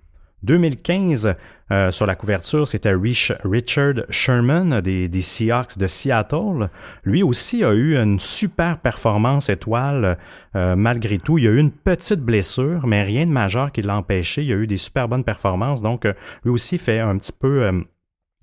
[0.43, 0.47] Là.
[0.47, 1.35] 2015,
[1.73, 6.69] euh, sur la couverture, c'était Rich- Richard Sherman des, des Seahawks de Seattle.
[7.05, 10.19] Lui aussi a eu une super performance étoile
[10.55, 11.39] euh, malgré tout.
[11.39, 14.45] Il a eu une petite blessure, mais rien de majeur qui l'a empêché.
[14.45, 15.83] Il a eu des super bonnes performances.
[15.83, 16.13] Donc, euh,
[16.45, 17.73] lui aussi fait un petit peu euh,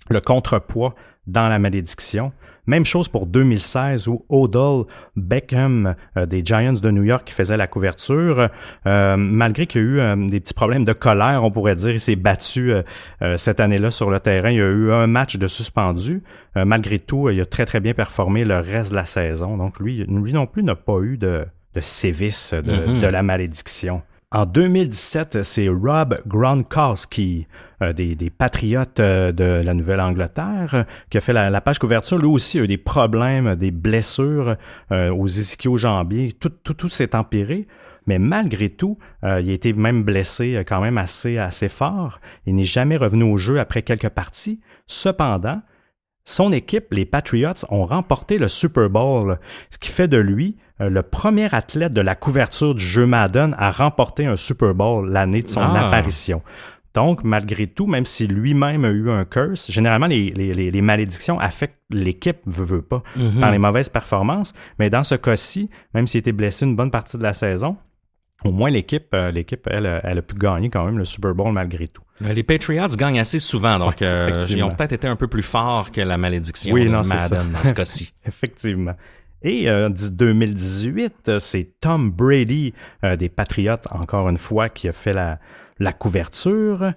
[0.10, 2.34] le contrepoids dans la malédiction.
[2.66, 7.58] Même chose pour 2016 où Odell Beckham euh, des Giants de New York qui faisait
[7.58, 8.50] la couverture,
[8.86, 11.92] euh, malgré qu'il y a eu euh, des petits problèmes de colère, on pourrait dire,
[11.92, 12.72] il s'est battu
[13.38, 14.50] cette année-là sur le terrain.
[14.52, 16.24] Il y a eu un match de suspendu.
[16.56, 19.58] Malgré tout, il a très très bien performé le reste de la saison.
[19.58, 23.02] Donc lui, lui non plus n'a pas eu de, de sévices de, Mhm.
[23.02, 24.02] de la malédiction.
[24.34, 27.46] En 2017, c'est Rob Gronkowski
[27.92, 32.18] des, des Patriotes euh, de la Nouvelle-Angleterre qui a fait la, page couverture.
[32.18, 34.56] Lui aussi a eu des problèmes, des blessures
[34.92, 36.32] euh, aux ischio-jambiers.
[36.40, 37.68] Tout, tout, tout s'est empiré.
[38.08, 42.20] Mais malgré tout, euh, il a été même blessé quand même assez, assez fort.
[42.48, 44.62] Il n'est jamais revenu au jeu après quelques parties.
[44.88, 45.62] Cependant,
[46.24, 51.02] son équipe, les Patriots, ont remporté le Super Bowl, ce qui fait de lui le
[51.04, 55.48] premier athlète de la couverture du jeu Madden à remporter un Super Bowl l'année de
[55.50, 55.88] son Ah.
[55.88, 56.42] apparition.
[56.94, 60.82] Donc, malgré tout, même si lui-même a eu un curse, généralement, les, les- les- les
[60.82, 63.02] malédictions affectent l'équipe, veut, veut pas,
[63.40, 64.54] par les mauvaises performances.
[64.78, 67.78] Mais dans ce cas-ci, même s'il était blessé une bonne partie de la saison,
[68.46, 71.34] au moins l'équipe, euh, l'équipe, elle, a- elle a pu gagner quand même le Super
[71.34, 72.04] Bowl malgré tout.
[72.24, 75.28] Euh, Les Patriots gagnent assez souvent, donc Ouais, euh, ils ont peut-être été un peu
[75.28, 77.02] plus forts que la malédiction Oui, de non.
[77.04, 78.14] Madden dans ce cas-ci.
[78.28, 78.94] Effectivement.
[79.44, 84.88] Et euh, en 2018, euh, c'est Tom Brady euh, des Patriots, encore une fois, qui
[84.88, 85.40] a fait la,
[85.94, 86.94] couverture.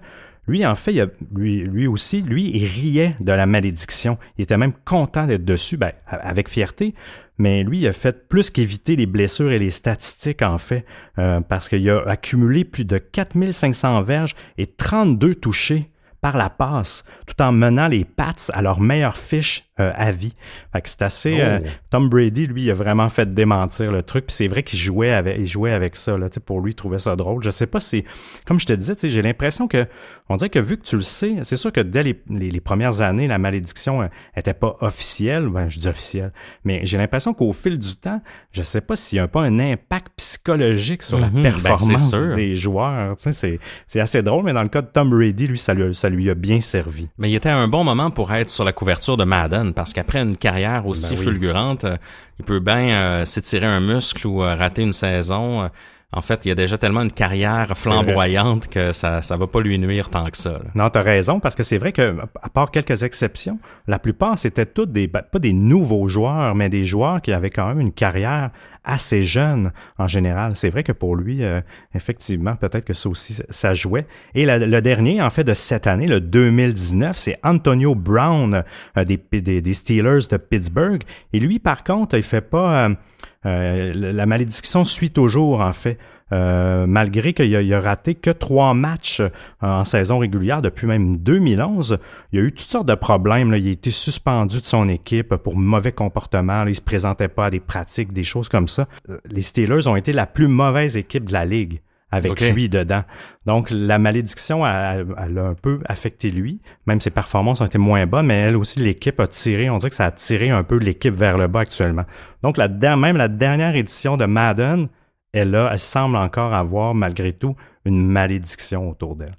[0.47, 0.93] Lui, en fait,
[1.35, 4.17] lui, aussi, lui, il riait de la malédiction.
[4.37, 6.95] Il était même content d'être dessus, ben, avec fierté.
[7.37, 10.85] Mais lui, il a fait plus qu'éviter les blessures et les statistiques, en fait,
[11.19, 15.89] euh, parce qu'il a accumulé plus de 4500 verges et 32 touchés
[16.21, 20.35] par la passe, tout en menant les Pats à leur meilleure fiche euh, à vie.
[20.73, 21.39] Fait que c'est assez...
[21.39, 21.69] euh, Oh.
[21.89, 24.27] Tom Brady, lui, il a vraiment fait démentir le truc.
[24.27, 26.17] Puis c'est vrai qu'il jouait avec, il jouait avec ça.
[26.17, 27.43] Là, pour lui, il trouvait ça drôle.
[27.43, 28.03] Je sais pas si...
[28.45, 29.87] Comme je te disais, j'ai l'impression que...
[30.29, 32.59] On dirait que vu que tu le sais, c'est sûr que dès les, les- les
[32.59, 35.47] premières années, la malédiction euh, était pas officielle.
[35.47, 36.33] Ben, je dis officielle.
[36.65, 39.57] Mais j'ai l'impression qu'au fil du temps, je sais pas s'il y a pas un
[39.59, 43.15] impact psychologique sur la Mhm, ben, performance des joueurs.
[43.17, 45.83] Tu sais, c'est, assez drôle, mais dans le cas de Tom Brady, lui, ça lui,
[45.83, 47.07] a- ça lui a bien servi.
[47.17, 50.21] Mais il était un bon moment pour être sur la couverture de Madden, parce qu'après
[50.21, 51.25] une carrière aussi Ben oui.
[51.25, 51.95] fulgurante, euh,
[52.39, 55.63] il peut bien euh, s'étirer un muscle ou euh, rater une saison.
[55.63, 55.67] Euh,
[56.13, 59.59] En fait, il y a déjà tellement une carrière flamboyante que ça ça va pas
[59.59, 60.51] lui nuire tant que ça.
[60.53, 60.59] là.
[60.73, 64.65] Non, t'as raison, parce que c'est vrai que, à part quelques exceptions, la plupart, c'était
[64.65, 67.91] tous des, ben, pas des nouveaux joueurs, mais des joueurs qui avaient quand même une
[67.91, 68.51] carrière
[68.85, 70.55] assez jeune en général.
[70.55, 71.59] C'est vrai que pour lui, euh,
[71.93, 74.07] effectivement, peut-être que ça aussi, ça jouait.
[74.33, 78.63] Et la- le dernier, en fait, de cette année, le 2019, c'est Antonio Brown
[78.97, 81.03] euh, des, des, des Steelers de Pittsburgh.
[81.33, 82.85] Et lui, par contre, il fait pas...
[82.87, 82.95] euh,
[83.45, 85.97] euh, la malédiction suit toujours, en fait.
[86.33, 89.29] Euh, malgré qu'il a, raté que trois matchs euh,
[89.61, 91.99] en saison régulière depuis même 2011,
[92.33, 93.49] il y a eu toutes sortes de problèmes.
[93.49, 93.57] là.
[93.57, 96.65] Il a été suspendu de son équipe pour mauvais comportement.
[96.65, 98.87] Là, il se présentait pas à des pratiques, des choses comme ça.
[99.29, 101.79] Les Steelers ont été la plus mauvaise équipe de la ligue
[102.11, 103.03] avec lui dedans.
[103.45, 106.61] Donc la malédiction, elle, elle a un peu affecté lui.
[106.85, 109.69] Même ses performances ont été moins bonnes, mais elle aussi, l'équipe a tiré.
[109.69, 112.05] On dirait que ça a tiré un peu l'équipe vers le bas actuellement.
[112.43, 114.87] Donc la, même la dernière édition de Madden,
[115.33, 119.35] elle, a, elle semble encore avoir, malgré tout, une malédiction autour d'elle.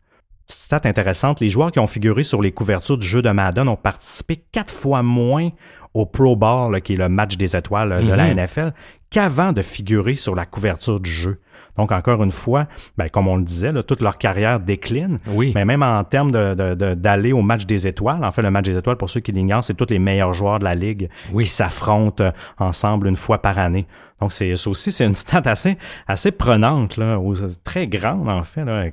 [0.47, 3.69] Petite stat intéressante, les joueurs qui ont figuré sur les couvertures du jeu de Madden
[3.69, 5.51] ont participé quatre fois moins
[5.95, 8.39] au Pro Bowl, qui est le match des étoiles euh, de la Mhm.
[8.39, 8.73] NFL,
[9.11, 11.41] qu'avant de figurer sur la couverture du jeu.
[11.79, 12.67] Donc, encore une fois,
[12.99, 15.19] ben, comme on le disait, là, toute leur carrière décline.
[15.29, 15.53] Oui.
[15.55, 18.51] Mais même en termes de, de- de- d'aller au match des étoiles, en fait, le
[18.51, 21.09] match des étoiles, pour ceux qui l'ignorent, c'est tous les meilleurs joueurs de la ligue
[21.33, 21.45] Oui.
[21.45, 23.87] qui s'affrontent euh, ensemble une fois par année.
[24.21, 28.43] Donc, c'est ça aussi, c'est une stat assez, assez prenante, là, aux- très grande, en
[28.43, 28.65] fait.
[28.65, 28.87] Là,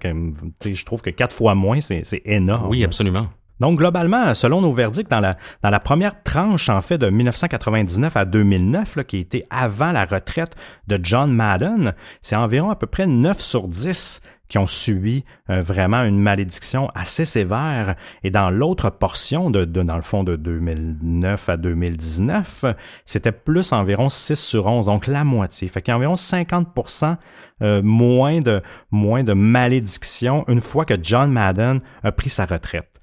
[0.64, 2.70] je trouve que quatre fois moins, c'est, c'est énorme.
[2.70, 3.26] Oui, absolument.
[3.60, 8.18] Donc, globalement, selon nos verdicts, dans la, dans la première tranche, en fait, de 1999
[8.18, 10.56] à 2009, là, qui était avant la retraite
[10.88, 15.62] de John Madden, c'est environ à peu près 9 sur 10 qui ont subi euh,
[15.62, 17.96] vraiment une malédiction assez sévère.
[18.24, 22.66] Et dans l'autre portion, de, de, dans le fond de 2009 à 2019,
[23.06, 25.68] c'était plus environ 6 sur 11, donc la moitié.
[25.68, 27.18] Fait qu'il y a environ 50%
[27.62, 32.95] euh, moins, de, moins de malédictions une fois que John Madden a pris sa retraite.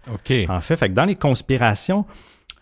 [0.48, 2.06] En fait, dans les conspirations,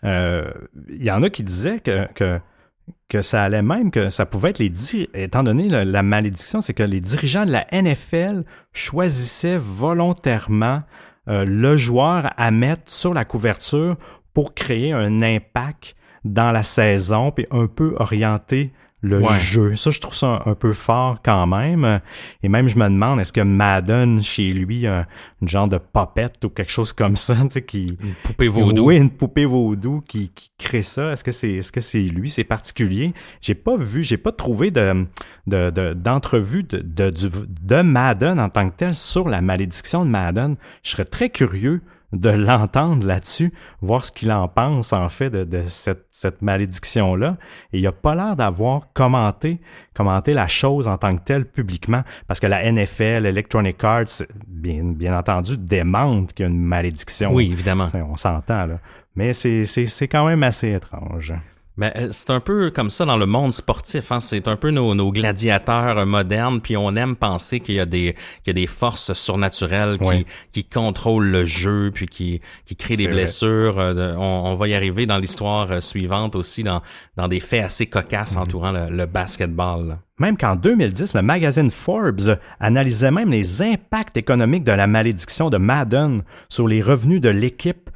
[0.03, 0.51] euh,
[0.89, 4.71] il y en a qui disaient que, ça allait même, que ça pouvait être les
[5.13, 10.83] étant donné la, la malédiction, c'est que les dirigeants de la NFL choisissaient volontairement
[11.27, 13.95] euh, le joueur à mettre sur la couverture
[14.33, 18.71] pour créer un impact dans la saison, puis un peu orienter
[19.01, 19.37] le Ouais.
[19.39, 19.75] jeu.
[19.75, 22.01] Ça, je trouve ça un, un peu fort quand même.
[22.43, 25.07] Et même, je me demande, est-ce que Madden, chez lui, a
[25.41, 27.97] une genre de popette ou quelque chose comme ça, tu sais, qui...
[28.01, 28.85] Une poupée vaudou.
[28.85, 31.11] Oui, une poupée vaudou qui, qui crée ça.
[31.11, 32.29] Est-ce que c'est est-ce que c'est lui?
[32.29, 33.13] C'est particulier.
[33.41, 35.05] J'ai pas vu, j'ai pas trouvé de
[35.47, 40.05] de- de- d'entrevue de, de, du- de Madden en tant que tel sur la malédiction
[40.05, 40.55] de Madden.
[40.83, 41.81] Je serais très curieux
[42.13, 47.37] de l'entendre là-dessus, voir ce qu'il en pense en fait de, de cette, cette malédiction-là.
[47.73, 49.61] Et il a pas l'air d'avoir commenté,
[49.93, 54.83] commenté la chose en tant que telle publiquement, parce que la NFL, Electronic Arts, bien,
[54.83, 57.33] bien entendu, démente qu'il y a une malédiction.
[57.33, 57.87] Oui, évidemment.
[57.93, 58.79] On s'entend, là.
[59.15, 61.33] Mais c'est, c'est, c'est quand même assez étrange.
[61.77, 64.11] Mais euh, c'est un peu comme ça dans le monde sportif.
[64.11, 64.19] Hein?
[64.19, 68.13] C'est un peu nos, nos gladiateurs modernes, puis on aime penser qu'il y a des
[68.43, 70.25] qu'il y a des forces surnaturelles qui, Oui.
[70.51, 73.13] qui contrôlent le jeu, puis qui, qui créent des vrai.
[73.13, 73.79] blessures.
[73.79, 76.81] Euh, on, on va y arriver dans l'histoire euh, suivante aussi, dans,
[77.15, 78.41] dans des faits assez cocasses Mhm.
[78.41, 79.87] entourant le, le basketball.
[79.87, 79.99] là.
[80.19, 85.57] Même qu'en 2010, le magazine Forbes analysait même les impacts économiques de la malédiction de
[85.57, 87.89] Madden sur les revenus de l'équipe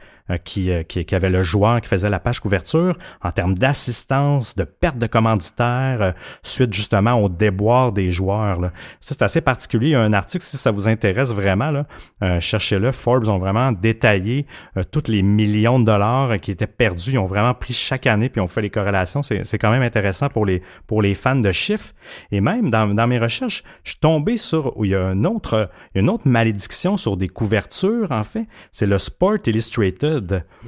[0.43, 4.55] qui, euh, qui, qui avait le joueur qui faisait la page couverture en termes d'assistance,
[4.55, 6.11] de perte de commanditaires, euh,
[6.43, 8.59] suite justement au déboire des joueurs.
[8.59, 8.71] Là.
[8.99, 9.89] Ça, c'est assez particulier.
[9.89, 11.85] Il y a un article, si ça vous intéresse vraiment, là,
[12.23, 12.91] euh, cherchez-le.
[12.91, 14.45] Forbes ont vraiment détaillé
[14.77, 17.11] euh, tous les millions de dollars euh, qui étaient perdus.
[17.11, 19.21] Ils ont vraiment pris chaque année, puis ont fait les corrélations.
[19.23, 21.93] C'est quand même intéressant pour les, pour les fans de chiffres.
[22.31, 25.27] Et même dans, dans mes recherches, je suis tombé sur où il y a une
[25.27, 28.45] autre, une autre malédiction sur des couvertures, en fait.
[28.71, 30.14] C'est le Sport Illustrated.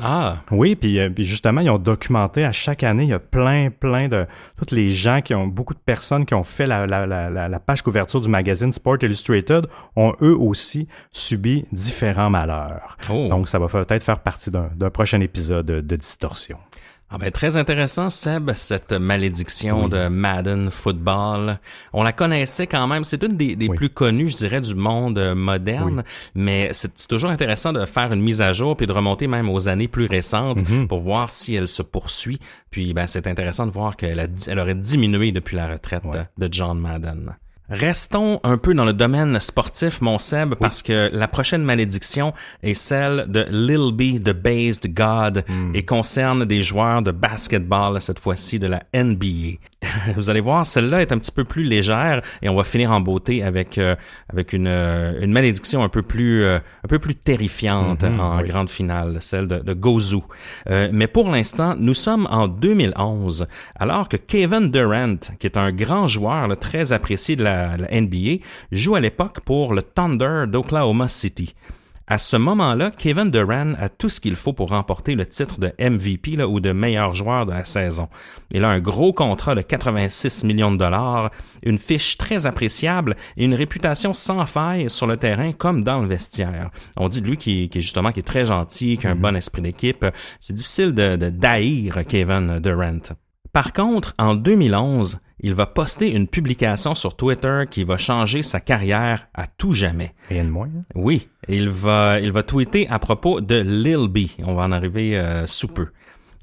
[0.02, 3.20] Ah, Oui, puis, euh, puis justement, ils ont documenté à chaque année, il y a
[3.20, 4.26] plein, plein de...
[4.58, 5.48] Tous les gens qui ont...
[5.48, 8.72] Beaucoup de personnes qui ont fait la, la, la, la- la page couverture du magazine
[8.72, 12.98] Sport Illustrated ont eux aussi subi différents malheurs.
[13.10, 13.28] Oh.
[13.30, 16.58] Donc, ça va peut-être faire partie d'un d'un prochain épisode de, de Distorsion.
[17.10, 21.58] Ah ben, très intéressant, Seb, cette malédiction de Madden Football.
[21.94, 23.06] On la connaissait quand même.
[23.06, 23.78] C'est une des, des Oui.
[23.78, 26.04] plus connues, je dirais, du monde euh, moderne.
[26.36, 29.70] Mais c'est toujours intéressant de faire une mise à jour puis de remonter même aux
[29.70, 30.90] années plus récentes Mhm.
[30.90, 32.40] pour voir si elle se poursuit.
[32.72, 36.04] Puis ben, c'est intéressant de voir qu'elle elle aurait diminué depuis la retraite
[36.38, 37.36] de John Madden.
[37.70, 42.74] Restons un peu dans le domaine sportif, mon Seb, parce que la prochaine malédiction est
[42.74, 48.58] celle de Lil B, the Based God, et concerne des joueurs de basketball, cette fois-ci
[48.58, 49.58] de la NBA.
[50.16, 53.02] Vous allez voir, celle-là est un petit peu plus légère, et on va finir en
[53.02, 53.96] beauté avec euh,
[54.32, 58.42] avec une, euh, une malédiction un peu plus euh, un peu plus terrifiante Mhm, en
[58.42, 58.48] oui.
[58.48, 60.20] grande finale, celle de, de Gozu.
[60.70, 65.72] Euh, mais pour l'instant, nous sommes en 2011, alors que Kevin Durant, qui est un
[65.72, 70.44] grand joueur là, très apprécié de la, la NBA, joue à l'époque pour le Thunder
[70.48, 71.56] d'Oklahoma City.
[72.10, 75.74] À ce moment-là, Kevin Durant a tout ce qu'il faut pour remporter le titre de
[75.78, 78.08] MVP là, ou de meilleur joueur de la saison.
[78.50, 81.32] Il a un gros contrat de 86 millions de dollars,
[81.64, 86.08] une fiche très appréciable et une réputation sans faille sur le terrain comme dans le
[86.08, 86.72] vestiaire.
[86.96, 89.16] On dit de lui qu'il qu'il est justement qui est très gentil, qui a un
[89.16, 90.06] bon esprit d'équipe.
[90.40, 93.18] C'est difficile de, de d'haïr Kevin Durant.
[93.58, 98.60] Par contre, en 2011, il va poster une publication sur Twitter qui va changer sa
[98.60, 100.14] carrière à tout jamais.
[100.30, 100.68] Rien de moins.
[100.68, 100.84] hein?
[100.94, 104.30] Oui, il va, il va tweeter à propos de Lil B.
[104.46, 105.88] On va en arriver euh, sous peu.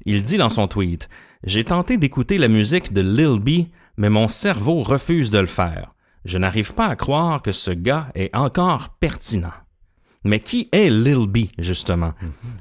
[0.03, 1.07] Il dit dans son tweet
[1.45, 5.93] J'ai tenté d'écouter la musique de Lil B, mais mon cerveau refuse de le faire.
[6.25, 9.53] Je n'arrive pas à croire que ce gars est encore pertinent.
[10.25, 12.13] Mais qui est Lil B, justement?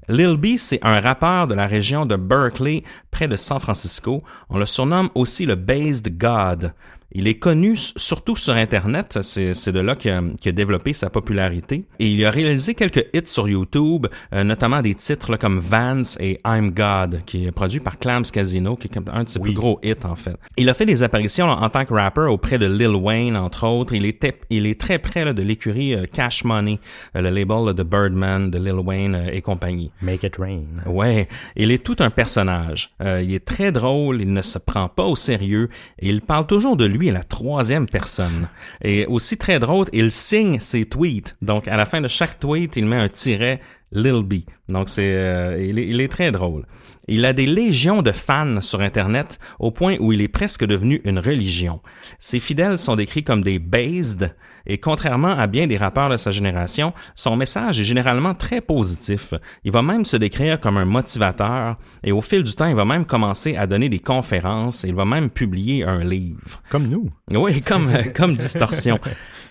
[0.09, 4.23] Lil B, c'est un rappeur de la région de Berkeley, près de San Francisco.
[4.51, 6.75] On le surnomme aussi le Based God.
[7.17, 11.85] Il est connu surtout sur Internet, c'est de là qu'il a, a, développé sa popularité.
[12.01, 16.41] Et il a réalisé quelques hits sur YouTube, euh, notamment des titres comme Vance et
[16.45, 19.79] I'm God, qui est produit par Clams Casino, qui est un de ses plus gros
[19.85, 20.35] hits en fait.
[20.57, 23.95] Il a fait des apparitions en tant que rapper auprès de Lil Wayne, entre autres.
[23.95, 26.81] Il, était, il est très près de l'écurie euh, Cash Money,
[27.15, 29.93] euh, le label de Birdman, de Lil Wayne et compagnie.
[30.03, 30.65] Make it rain.
[30.85, 32.93] Ouais, il est tout un personnage.
[33.01, 35.69] il est très drôle, il ne se prend pas au sérieux
[36.01, 38.49] et il parle toujours de lui à la troisième personne.
[38.83, 41.37] Et aussi très drôle, il signe ses tweets.
[41.43, 43.61] Donc, à la fin de chaque tweet, il met un tiret
[43.93, 44.35] Lil B.
[44.69, 46.67] Donc, c'est, euh, il, est, il est très drôle.
[47.07, 51.01] Il a des légions de fans sur Internet au point où il est presque devenu
[51.05, 51.81] une religion.
[52.19, 54.35] Ses fidèles sont décrits comme des based,
[54.67, 59.35] et contrairement à bien des rappeurs de sa génération, son message est généralement très positif.
[59.65, 62.85] Il va même se décrire comme un motivateur et au fil du temps, il va
[62.85, 66.63] même commencer à donner des conférences et il va même publier un livre.
[66.71, 67.11] Comme nous.
[67.31, 68.99] Oui, comme, comme Distorsion.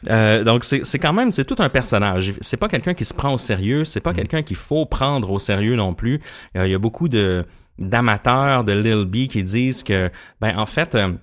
[0.09, 2.33] Euh, donc c'est quand même c'est tout un personnage.
[2.41, 4.15] C'est pas quelqu'un qui se prend au sérieux, c'est pas mm.
[4.15, 6.21] quelqu'un qu'il faut prendre au sérieux non plus.
[6.57, 7.45] Euh, il y a beaucoup de
[7.79, 11.13] d'amateurs de Lil B qui disent que ben en fait euh,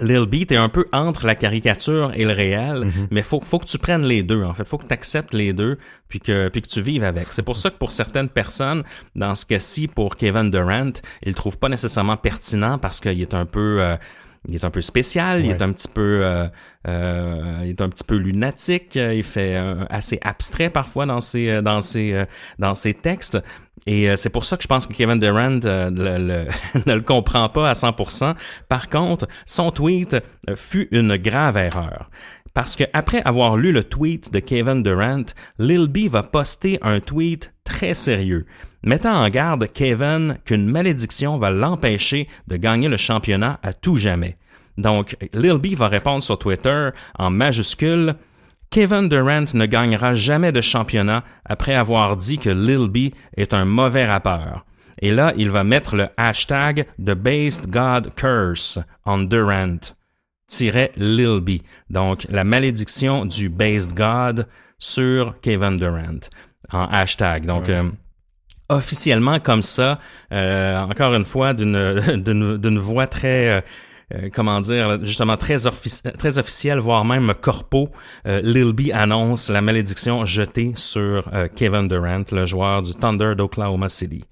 [0.00, 3.08] Lil B, t'es un peu entre la caricature et le réel, mhm.
[3.10, 4.66] mais faut, faut que tu prennes les deux, en fait.
[4.66, 5.78] Faut que tu acceptes les deux,
[6.08, 7.32] puis que, puis que tu vives avec.
[7.32, 8.84] C'est pour ça que pour certaines personnes,
[9.14, 13.34] dans ce cas-ci, pour Kevin Durant, il le trouve pas nécessairement pertinent parce qu'il est
[13.34, 13.82] un peu...
[13.82, 13.96] Euh,
[14.48, 16.48] il est un peu spécial, il est un petit peu, euh,
[16.88, 19.56] euh, il est un petit peu lunatique, il fait
[19.88, 22.24] assez abstrait parfois dans ses, dans ses,
[22.58, 23.38] dans ses textes.
[23.86, 25.90] Et euh, c'est pour ça que je pense que Kevin Durant euh,
[26.86, 28.34] ne le comprend pas à 100%.
[28.68, 30.14] Par contre, son tweet
[30.48, 32.10] euh, fut une grave erreur.
[32.54, 35.24] Parce que après avoir lu le tweet de Kevin Durant,
[35.58, 38.44] Lil B va poster un tweet très sérieux,
[38.84, 44.36] mettant en garde Kevin qu'une malédiction va l'empêcher de gagner le championnat à tout jamais.
[44.78, 48.14] Donc, Lil B va répondre sur Twitter en majuscule
[48.70, 53.66] Kevin Durant ne gagnera jamais de championnat après avoir dit que Lil B est un
[53.66, 54.64] mauvais rappeur.
[55.02, 59.94] Et là, il va mettre le hashtag The Based God Curse on Durant.
[60.96, 61.62] Lil B.
[61.90, 66.20] Donc, la malédiction du Based God sur Kevin Durant
[66.72, 67.44] en hashtag.
[67.44, 67.90] Donc, euh,
[68.76, 69.98] officiellement comme ça,
[70.32, 73.60] euh, encore une fois, d'une voix très euh,
[74.14, 75.56] euh, comment dire, justement très,
[76.18, 77.88] très officiel, voire même corpo,
[78.26, 83.34] euh, Lil B annonce la malédiction jetée sur euh, Kevin Durant, le joueur du Thunder
[83.36, 84.24] d'Oklahoma City.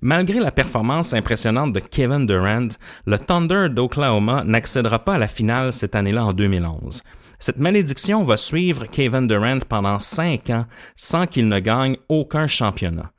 [0.00, 2.68] Malgré la performance impressionnante de Kevin Durant,
[3.04, 7.02] le Thunder d'Oklahoma n'accédera pas à la finale cette année-là en 2011.
[7.38, 10.64] Cette malédiction va suivre Kevin Durant pendant cinq ans
[10.96, 13.12] sans qu'il ne gagne aucun championnat.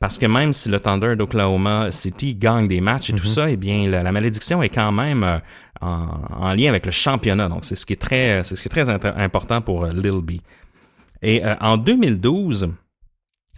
[0.00, 3.32] Parce que même si le Thunder d'Oklahoma City gagne des matchs et tout mhm.
[3.32, 5.38] ça, eh bien, la, malédiction est quand même euh,
[5.80, 7.48] en, lien avec le championnat.
[7.48, 10.20] Donc, c'est ce qui est très, c'est ce qui est très important pour euh, Lil
[10.20, 10.32] B.
[11.22, 12.74] Et euh, en 2012,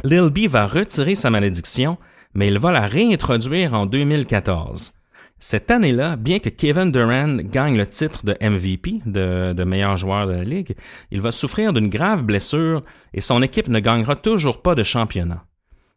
[0.05, 1.99] Lil B va retirer sa malédiction,
[2.33, 4.95] mais il va la réintroduire en 2014.
[5.43, 10.27] Cette année-là, bien que Kevin Durant gagne le titre de MVP, de, de, meilleur joueur
[10.27, 10.77] de la ligue,
[11.11, 12.83] il va souffrir d'une grave blessure
[13.15, 15.45] et son équipe ne gagnera toujours pas de championnat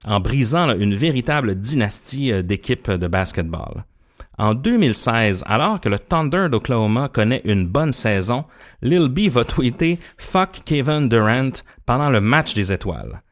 [0.05, 3.85] en brisant une véritable dynastie euh, d'équipes de basketball.
[4.37, 8.45] En 2016, alors que le Thunder d'Oklahoma connaît une bonne saison,
[8.81, 11.51] Lil B va tweeter Fuck Kevin Durant
[11.85, 13.22] pendant le match des étoiles.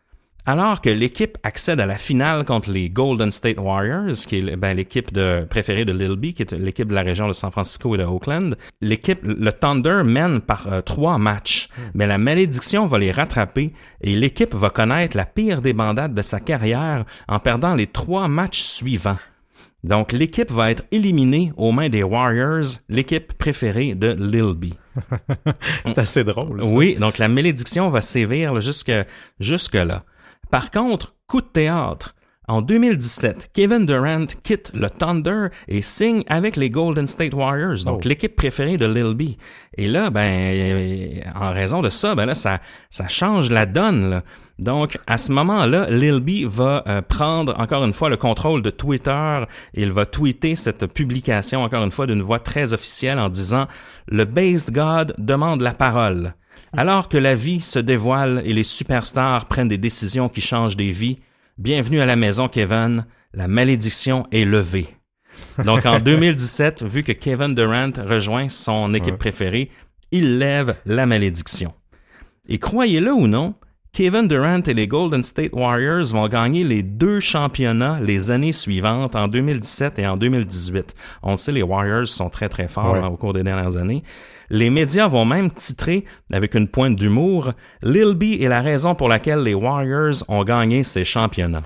[0.45, 4.75] Alors que l'équipe accède à la finale contre les Golden State Warriors, qui est ben,
[4.75, 7.93] l'équipe de, préférée de Lil B, qui est l'équipe de la région de San Francisco
[7.93, 11.81] et de Oakland, l'équipe, le Thunder mène par euh, trois matchs, hmm.
[11.93, 13.71] mais la malédiction va les rattraper
[14.01, 18.63] et l'équipe va connaître la pire débandade de sa carrière en perdant les trois matchs
[18.63, 19.17] suivants.
[19.83, 24.73] Donc l'équipe va être éliminée aux mains des Warriors, l'équipe préférée de Lil B.
[25.85, 26.61] C'est assez drôle.
[26.61, 26.69] Ça.
[26.69, 28.91] Oui, donc la malédiction va sévir jusque
[29.39, 30.03] jusque là.
[30.51, 32.13] Par contre, coup de théâtre.
[32.47, 38.01] En 2017, Kevin Durant quitte le Thunder et signe avec les Golden State Warriors, donc
[38.03, 38.07] oh.
[38.07, 39.37] l'équipe préférée de Lil B.
[39.77, 44.21] Et là, ben, en raison de ça, ben là, ça, ça change la donne.
[44.59, 48.69] Donc, à ce moment-là, Lil B va euh, prendre encore une fois le contrôle de
[48.69, 49.39] Twitter.
[49.73, 53.67] Il va tweeter cette publication encore une fois d'une voix très officielle en disant
[54.07, 56.33] Le Based God demande la parole.
[56.75, 60.91] Alors que la vie se dévoile et les superstars prennent des décisions qui changent des
[60.91, 61.17] vies,
[61.57, 64.87] bienvenue à la maison Kevin, la malédiction est levée.
[65.65, 69.69] Donc en 2017, vu que Kevin Durant rejoint son équipe préférée,
[70.11, 71.73] il lève la malédiction.
[72.47, 73.55] Et croyez-le ou non,
[73.91, 79.17] Kevin Durant et les Golden State Warriors vont gagner les deux championnats les années suivantes,
[79.17, 80.93] en 2017 et en 2018.
[81.23, 82.99] On le sait, les Warriors sont très très forts Ouais.
[82.99, 84.03] hein, au cours des dernières années.
[84.53, 89.07] Les médias vont même titrer, avec une pointe d'humour, Lil B est la raison pour
[89.07, 91.63] laquelle les Warriors ont gagné ces championnats.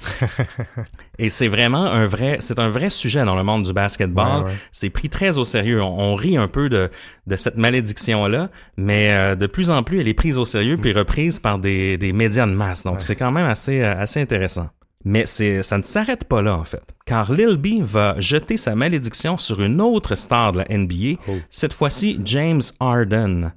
[1.18, 4.44] Et c'est vraiment un vrai, c'est un vrai sujet dans le monde du basketball.
[4.44, 4.58] Ouais, ouais.
[4.72, 5.82] C'est pris très au sérieux.
[5.82, 6.92] On, on rit un peu de,
[7.26, 10.94] de cette malédiction-là, mais euh, de plus en plus, elle est prise au sérieux puis
[10.94, 12.84] reprise par des, des médias de masse.
[12.84, 14.70] Donc, c'est quand même assez, euh, assez intéressant.
[15.06, 16.84] Mais ça ne s'arrête pas là, en fait.
[17.06, 21.34] Car Lil B va jeter sa malédiction sur une autre star de la NBA, Oh.
[21.52, 23.54] cette fois-ci James Harden.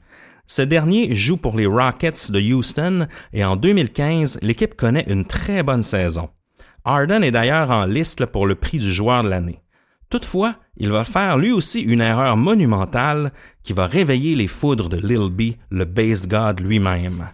[0.47, 5.63] Ce dernier joue pour les Rockets de Houston et en 2015, l'équipe connaît une très
[5.63, 6.29] bonne saison.
[6.85, 9.61] Harden est d'ailleurs en liste pour le prix du joueur de l'année.
[10.11, 13.33] Toutefois, il va faire lui aussi une erreur monumentale
[13.63, 17.29] qui va réveiller les foudres de Lil B, le base god lui-même.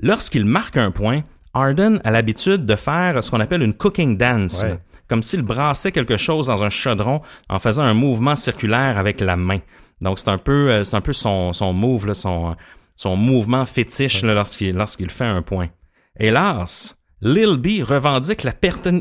[0.00, 1.22] Lorsqu'il marque un point,
[1.54, 4.78] Harden a l'habitude de faire ce qu'on appelle une cooking dance, Ouais.
[5.08, 9.36] comme s'il brassait quelque chose dans un chaudron en faisant un mouvement circulaire avec la
[9.36, 9.58] main.
[10.00, 12.54] Donc c'est un peu, euh, c'est un peu son, son move, là, son,
[12.96, 15.68] son mouvement fétiche lorsqu'il lorsqu'il fait un point.
[16.20, 18.52] Hélas, Lil B revendique la,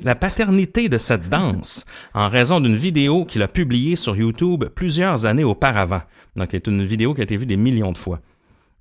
[0.04, 5.26] la paternité de cette danse en raison d'une vidéo qu'il a publiée sur YouTube plusieurs
[5.26, 6.02] années auparavant.
[6.36, 8.20] Donc, c'est une vidéo qui a été vue des millions de fois.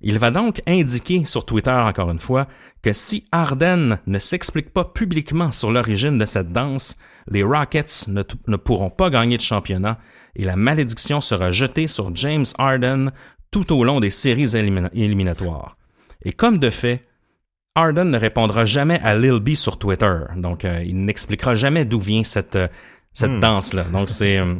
[0.01, 2.47] Il va donc indiquer sur Twitter, encore une fois,
[2.83, 6.97] que si Harden ne s'explique pas publiquement sur l'origine de cette danse,
[7.29, 9.97] les Rockets ne, pourront pas gagner de championnat
[10.35, 13.11] et la malédiction sera jetée sur James Harden
[13.51, 15.77] tout au long des séries élimina- éliminatoires.
[16.23, 17.05] Et comme de fait,
[17.75, 20.15] Harden ne répondra jamais à Lil B sur Twitter.
[20.35, 22.67] Donc, euh, il n'expliquera jamais d'où vient cette, euh,
[23.13, 23.39] cette Hmm.
[23.39, 23.83] danse-là.
[23.85, 24.37] Donc, c'est...
[24.37, 24.55] euh,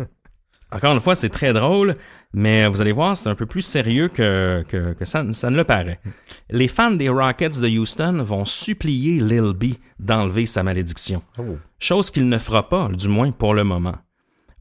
[0.71, 1.95] encore une fois, c'est très drôle,
[2.33, 5.57] mais vous allez voir, c'est un peu plus sérieux que, que, que ça, ça ne
[5.57, 5.99] le paraît.
[6.49, 11.21] Les fans des Rockets de Houston vont supplier Lil B d'enlever sa malédiction.
[11.37, 11.57] Oh.
[11.79, 13.95] Chose qu'il ne fera pas, du moins pour le moment.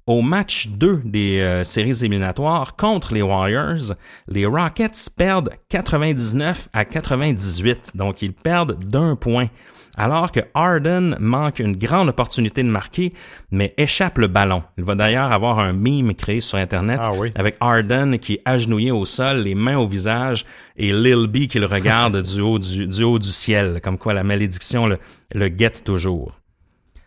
[0.07, 3.95] Au match 2 des euh, séries éliminatoires contre les Warriors,
[4.29, 9.49] les Rockets perdent 99 à 98, donc ils perdent d'un point.
[9.97, 13.13] Alors que Harden manque une grande opportunité de marquer,
[13.51, 14.63] mais échappe le ballon.
[14.77, 17.31] Il va d'ailleurs avoir un meme créé sur Internet Ah oui.
[17.35, 20.45] avec Harden qui est agenouillé au sol, les mains au visage,
[20.77, 24.13] et Lil B qui le regarde du, haut du, du haut du ciel, comme quoi
[24.13, 24.99] la malédiction le,
[25.35, 26.33] le guette toujours.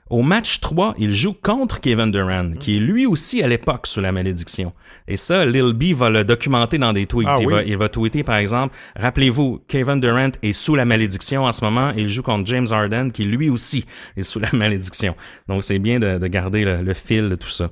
[0.09, 4.01] Au match 3, il joue contre Kevin Durant, qui est lui aussi à l'époque sous
[4.01, 4.73] la malédiction.
[5.07, 7.27] Et ça, Lil B va le documenter dans des tweets.
[7.29, 7.53] Ah il, oui?
[7.53, 11.63] va, il va tweeter, par exemple, rappelez-vous, Kevin Durant est sous la malédiction en ce
[11.63, 13.85] moment, il joue contre James Harden, qui lui aussi
[14.17, 15.15] est sous la malédiction.
[15.47, 17.69] Donc, c'est bien de, de garder le, le fil de tout ça.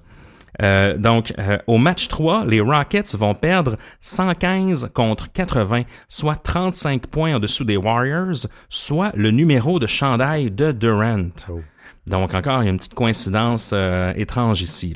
[0.61, 7.07] Euh, donc, euh, au match 3, les Rockets vont perdre 115 contre 80, soit 35
[7.07, 11.29] points en dessous des Warriors, soit le numéro de chandail de Durant.
[11.49, 11.61] Oh.
[12.07, 14.95] Donc encore, il y a une petite coïncidence euh, étrange ici.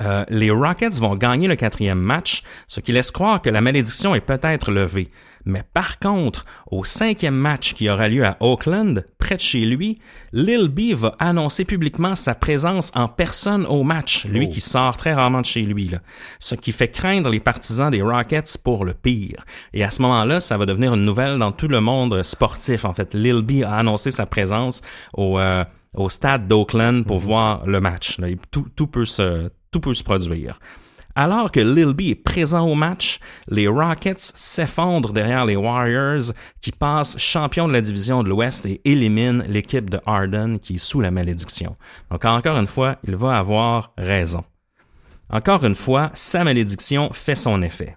[0.00, 4.14] Euh, les Rockets vont gagner le quatrième match, ce qui laisse croire que la malédiction
[4.14, 5.08] est peut-être levée.
[5.46, 10.00] Mais par contre, au cinquième match qui aura lieu à Oakland, près de chez lui,
[10.32, 14.52] Lil B va annoncer publiquement sa présence en personne au match, lui Oh.
[14.52, 15.88] qui sort très rarement de chez lui.
[15.88, 15.98] Là.
[16.38, 19.44] Ce qui fait craindre les partisans des Rockets pour le pire.
[19.72, 22.84] Et à ce moment-là, ça va devenir une nouvelle dans tout le monde sportif.
[22.84, 24.80] En fait, Lil B a annoncé sa présence
[25.12, 25.64] au, euh,
[25.94, 28.18] au stade d'Oakland pour voir le match.
[28.18, 30.60] Là, tout, tout peut se tout peut se produire.
[31.16, 37.16] Alors que Lil est présent au match, les Rockets s'effondrent derrière les Warriors qui passent
[37.18, 41.12] champion de la division de l'Ouest et éliminent l'équipe de Harden qui est sous la
[41.12, 41.76] malédiction.
[42.10, 44.42] Donc encore une fois, il va avoir raison.
[45.30, 47.96] Encore une fois, sa malédiction fait son effet.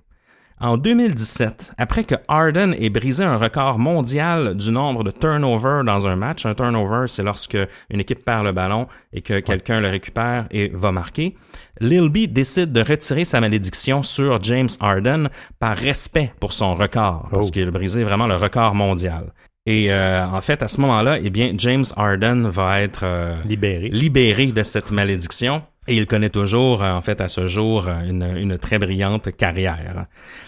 [0.59, 6.07] En 2017, après que Harden ait brisé un record mondial du nombre de turnovers dans
[6.07, 7.57] un match, un turnover, c'est lorsque
[7.91, 11.35] une équipe perd le ballon et que quelqu'un le récupère et va marquer,
[11.79, 15.29] Lil B décide de retirer sa malédiction sur James Harden
[15.59, 17.51] par respect pour son record, parce Oh.
[17.51, 19.33] qu'il a brisé vraiment le record mondial.
[19.67, 23.89] Et euh, en fait, à ce moment-là, eh bien, James Harden va être euh, Libéré.
[23.89, 25.61] libéré de cette malédiction.
[25.87, 29.35] Et il connaît toujours, euh, en fait, à ce jour, euh, une, une très brillante
[29.35, 30.07] carrière.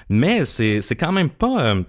[0.09, 1.83] Mais c'est, c'est quand même pas, euh,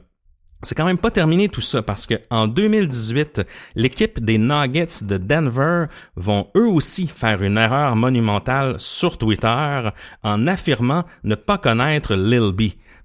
[0.63, 3.43] c'est quand même pas terminé tout ça parce que en 2018,
[3.75, 5.87] l'équipe des Nuggets de Denver
[6.17, 9.91] vont eux aussi faire une erreur monumentale sur Twitter
[10.23, 12.53] en affirmant ne pas connaître Lil.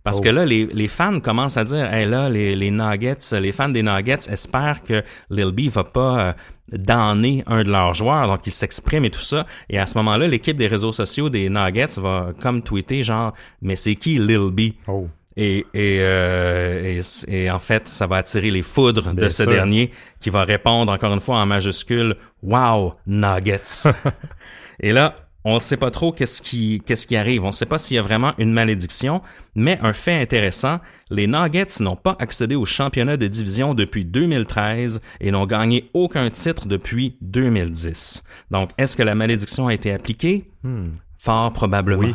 [0.05, 0.23] Parce Oh.
[0.23, 3.67] que là, les, les fans commencent à dire, hey là, les, les Nuggets, les fans
[3.67, 6.33] des Nuggets espèrent que Lil B va pas euh,
[6.71, 9.45] damner un de leurs joueurs, donc ils s'expriment et tout ça.
[9.69, 13.75] Et à ce moment-là, l'équipe des réseaux sociaux des Nuggets va comme tweeter genre, mais
[13.75, 14.61] c'est qui Lil B?
[14.87, 15.07] Oh.
[15.37, 19.51] Et, et, euh, et, et en fait, ça va attirer les foudres de ce sûr.
[19.51, 19.91] dernier
[20.21, 23.89] qui va répondre encore une fois en majuscule Wow, Nuggets.
[24.79, 27.43] et là, on ne sait pas trop qu'est-ce qui, qu'est-ce qui arrive.
[27.43, 29.21] On ne sait pas s'il y a vraiment une malédiction,
[29.55, 30.79] mais un fait intéressant,
[31.11, 36.31] les Nuggets n'ont pas accédé au championnat de division depuis 2013 et n'ont gagné aucun
[36.31, 38.23] titre depuis 2010.
[38.49, 40.49] Donc, est-ce que la malédiction a été appliquée?
[41.19, 42.07] Fort probablement.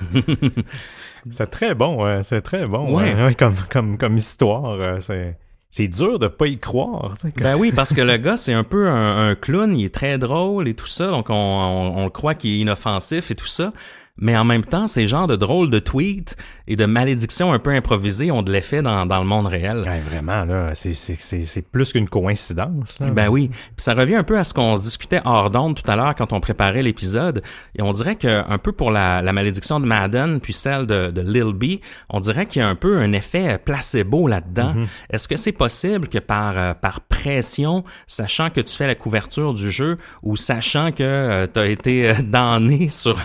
[0.00, 0.14] Hmm.
[0.14, 0.32] Oui.
[1.30, 2.96] C'est très bon, ouais, c'est très bon.
[2.96, 5.38] Ouais, comme, comme, comme histoire, euh, c'est,
[5.72, 7.16] c'est dur de pas y croire.
[7.34, 9.94] que- Ben oui, parce que le gars, c'est un peu un, un clown, il est
[9.94, 13.34] très drôle et tout ça, donc on, on, on le croit qu'il est inoffensif et
[13.34, 13.72] tout ça.
[14.18, 16.36] Mais en même temps, ces genres de drôles de tweets
[16.68, 19.78] et de malédictions un peu improvisées ont de l'effet dans, dans le monde réel.
[19.86, 22.98] Ouais, vraiment, là, c'est, c'est, c'est, c'est plus qu'une coïncidence.
[23.00, 23.10] Là.
[23.10, 23.48] Ben oui.
[23.48, 26.14] Puis ça revient un peu à ce qu'on se discutait hors d'onde tout à l'heure
[26.14, 27.42] quand on préparait l'épisode.
[27.76, 31.10] Et on dirait que un peu pour la, la malédiction de Madden puis celle de,
[31.10, 34.74] de Lil B, on dirait qu'il y a un peu un effet placebo là-dedans.
[35.10, 39.54] Est-ce que c'est possible que par euh, par pression, sachant que tu fais la couverture
[39.54, 43.18] du jeu ou sachant que tu as été euh, damné sur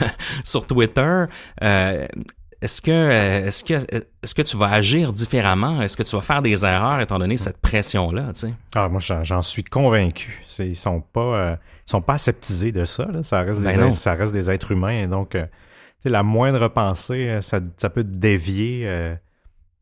[0.43, 1.25] sur Twitter,
[1.63, 2.07] euh,
[2.61, 5.81] est-ce que euh, est-ce que est-ce que tu vas agir différemment?
[5.81, 8.53] Est-ce que tu vas faire des erreurs étant donné cette pression là, tu sais?
[8.75, 10.43] Ah, moi, j'en, suis convaincu.
[10.59, 11.55] Ils sont pas, euh,
[11.87, 13.05] ils sont pas aseptisés de ça.
[13.05, 13.23] Là.
[13.23, 15.07] Ça reste, Ben des, ça reste des êtres humains.
[15.07, 15.45] Donc, euh,
[16.03, 19.15] la moindre pensée, ça, ça peut dévier euh,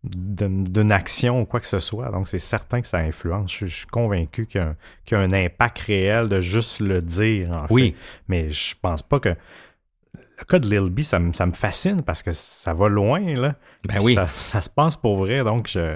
[0.03, 2.09] d'une, action ou quoi que ce soit.
[2.09, 3.53] Donc, c'est certain que ça influence.
[3.53, 4.75] Je, je suis convaincu qu'il y, a un,
[5.05, 7.51] qu'il y a un impact réel de juste le dire.
[7.51, 7.91] En Oui.
[7.91, 8.21] fait.
[8.27, 9.35] Mais je pense pas que
[10.39, 13.21] le cas de Lil B, ça me, ça me fascine parce que ça va loin.
[13.35, 13.55] Là.
[13.87, 14.13] Ben oui.
[14.15, 15.43] Ça, ça se passe pour vrai.
[15.43, 15.95] Donc, je,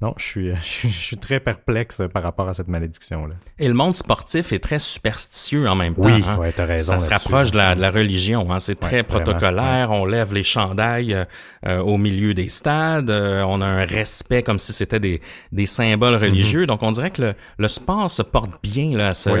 [0.00, 3.34] non, je suis, je suis, je suis très perplexe par rapport à cette malédiction-là.
[3.58, 6.02] Et le monde sportif est très superstitieux en même temps.
[6.02, 6.36] Oui, hein.
[6.38, 8.50] ouais, t'as raison Ça se rapproche de la, de la religion.
[8.50, 8.58] Hein.
[8.60, 9.90] C'est très Ouais, vraiment, protocolaire.
[9.92, 11.24] On lève les chandails euh,
[11.66, 13.10] euh, au milieu des stades.
[13.10, 15.20] Euh, on a un respect comme si c'était des,
[15.52, 16.66] des symboles religieux.
[16.66, 19.30] Donc, on dirait que le, le sport se porte bien là, à, ce-.
[19.30, 19.40] Oui,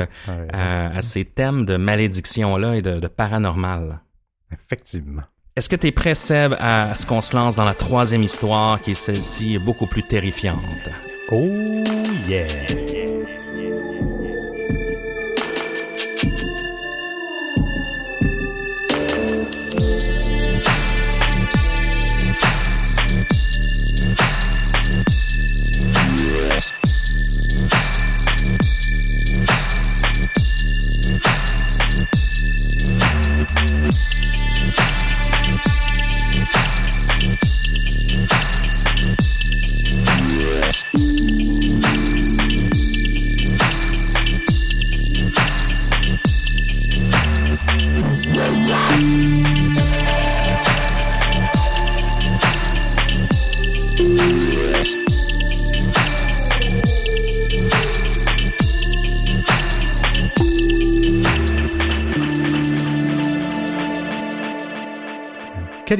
[0.52, 4.00] à- à ces thèmes de malédiction-là et de, de paranormal.
[4.66, 5.22] Effectivement.
[5.56, 8.82] Est-ce que tu es prêt, Seb, à ce qu'on se lance dans la troisième histoire,
[8.82, 10.88] qui est celle-ci, beaucoup plus terrifiante?
[11.30, 11.46] Oh
[12.28, 12.83] yeah!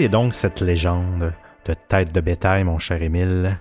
[0.08, 1.32] Donc cette légende
[1.66, 3.58] de tête de bétail, mon cher Émile?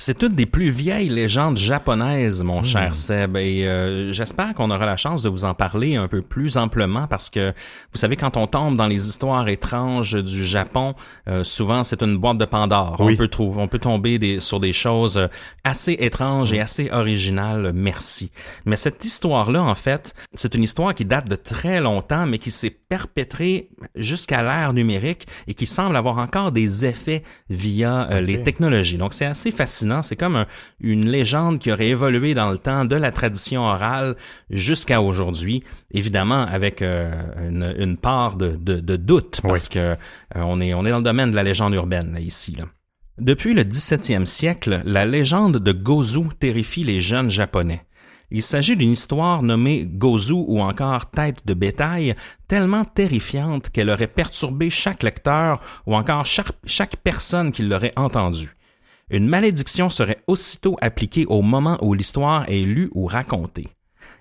[0.00, 4.86] C'est une des plus vieilles légendes japonaises, mon cher Seb, et euh, j'espère qu'on aura
[4.86, 7.52] la chance de vous en parler un peu plus amplement parce que
[7.92, 10.94] vous savez quand on tombe dans les histoires étranges du Japon,
[11.26, 12.94] euh, souvent c'est une boîte de Pandore.
[13.00, 13.14] Oui.
[13.14, 15.28] On peut trouver, on peut tomber des, sur des choses
[15.64, 17.72] assez étranges et assez originales.
[17.74, 18.30] Merci.
[18.66, 22.52] Mais cette histoire-là, en fait, c'est une histoire qui date de très longtemps, mais qui
[22.52, 28.44] s'est perpétrée jusqu'à l'ère numérique et qui semble avoir encore des effets via euh, les
[28.44, 28.96] technologies.
[28.96, 29.87] Donc c'est assez fascinant.
[30.02, 30.46] C'est comme un-
[30.80, 34.16] une légende qui aurait évolué dans le temps de la tradition orale
[34.50, 37.10] jusqu'à aujourd'hui, évidemment avec euh,
[37.48, 39.96] une, une part de, de- de doute parce que euh,
[40.36, 42.64] on est on est dans le domaine de la légende urbaine là, ici là.
[43.18, 47.82] Depuis le 17e siècle, la légende de Gozu terrifie les jeunes japonais.
[48.30, 52.14] Il s'agit d'une histoire nommée Gozu ou encore tête de bétail,
[52.46, 58.54] tellement terrifiante qu'elle aurait perturbé chaque lecteur ou encore chaque, chaque personne qui l'aurait entendue.
[59.10, 63.68] Une malédiction serait aussitôt appliquée au moment où l'histoire est lue ou racontée.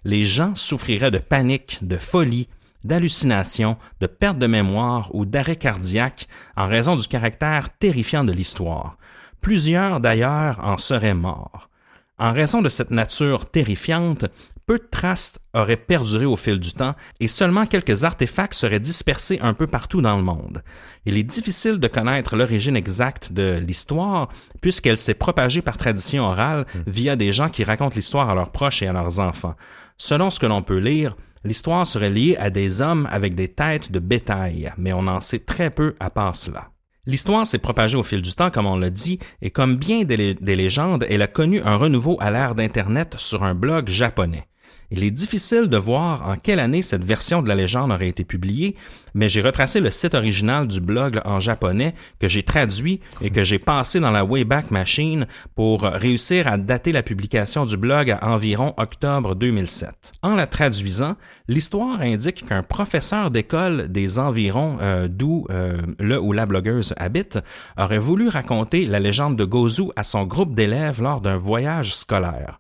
[0.06, 2.48] Les gens souffriraient de panique, de folie,
[2.86, 8.98] d'hallucination, de perte de mémoire ou d'arrêt cardiaque en raison du caractère terrifiant de l'histoire.
[9.42, 11.70] Plusieurs d'ailleurs en seraient morts.
[12.18, 14.26] En raison de cette nature terrifiante,
[14.68, 19.40] peu de traces auraient perduré au fil du temps et seulement quelques artefacts seraient dispersés
[19.42, 20.62] un peu partout dans le monde.
[21.06, 24.28] Il est difficile de connaître l'origine exacte de l'histoire
[24.62, 28.82] puisqu'elle s'est propagée par tradition orale via des gens qui racontent l'histoire à leurs proches
[28.82, 29.56] et à leurs enfants.
[29.98, 31.16] Selon ce que l'on peut lire,
[31.46, 35.40] l'histoire serait liée à des hommes avec des têtes de bétail, mais on en sait
[35.40, 36.72] très peu à part cela.
[37.06, 40.34] L'histoire s'est propagée au fil du temps, comme on l'a dit, et comme bien des,
[40.34, 44.46] des légendes, elle a connu un renouveau à l'ère d'Internet sur un blog japonais.
[44.90, 48.24] Il est difficile de voir en quelle année cette version de la légende aurait été
[48.24, 48.78] publiée,
[49.14, 53.44] mais j'ai retracé le site original du blog en japonais que j'ai traduit et que
[53.44, 58.30] j'ai passé dans la Wayback Machine pour réussir à dater la publication du blog à
[58.30, 60.14] environ octobre 2007.
[60.22, 61.18] En la traduisant,
[61.50, 67.40] l'histoire indique qu'un professeur d'école des environs euh, d'où euh, le ou la blogueuse habite
[67.78, 72.58] aurait voulu raconter la légende de Gozu à son groupe d'élèves lors d'un voyage scolaire.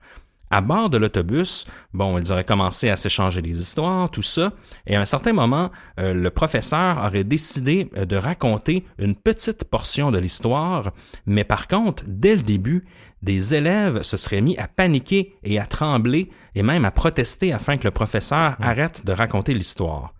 [0.49, 4.53] À bord de l'autobus, bon, ils auraient commencé à s'échanger des histoires, tout ça,
[4.85, 9.65] et à un certain moment, euh, le professeur aurait décidé euh, de raconter une petite
[9.65, 10.93] portion de l'histoire,
[11.25, 12.85] mais par contre, dès le début,
[13.21, 17.77] des élèves se seraient mis à paniquer et à trembler et même à protester afin
[17.77, 18.63] que le professeur mmh.
[18.63, 20.13] arrête de raconter l'histoire.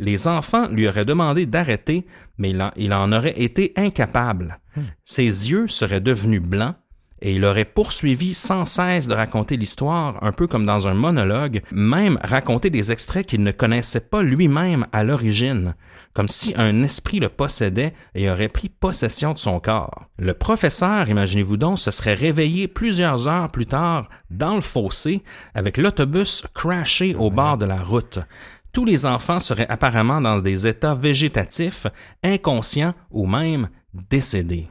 [0.00, 2.06] Les enfants lui auraient demandé d'arrêter,
[2.36, 4.60] mais il en, il en, aurait été incapable.
[4.76, 4.82] Mmh.
[5.04, 6.74] Ses yeux seraient devenus blancs
[7.20, 11.62] et il aurait poursuivi sans cesse de raconter l'histoire, un peu comme dans un monologue,
[11.72, 15.74] même raconter des extraits qu'il ne connaissait pas lui-même à l'origine,
[16.14, 20.06] comme si un esprit le possédait et aurait pris possession de son corps.
[20.18, 25.22] Le professeur, imaginez-vous donc, se serait réveillé plusieurs heures plus tard dans le fossé
[25.54, 28.18] avec l'autobus crashé au bord de la route.
[28.72, 31.86] Tous les enfants seraient apparemment dans des états végétatifs,
[32.22, 34.68] inconscients ou même décédés.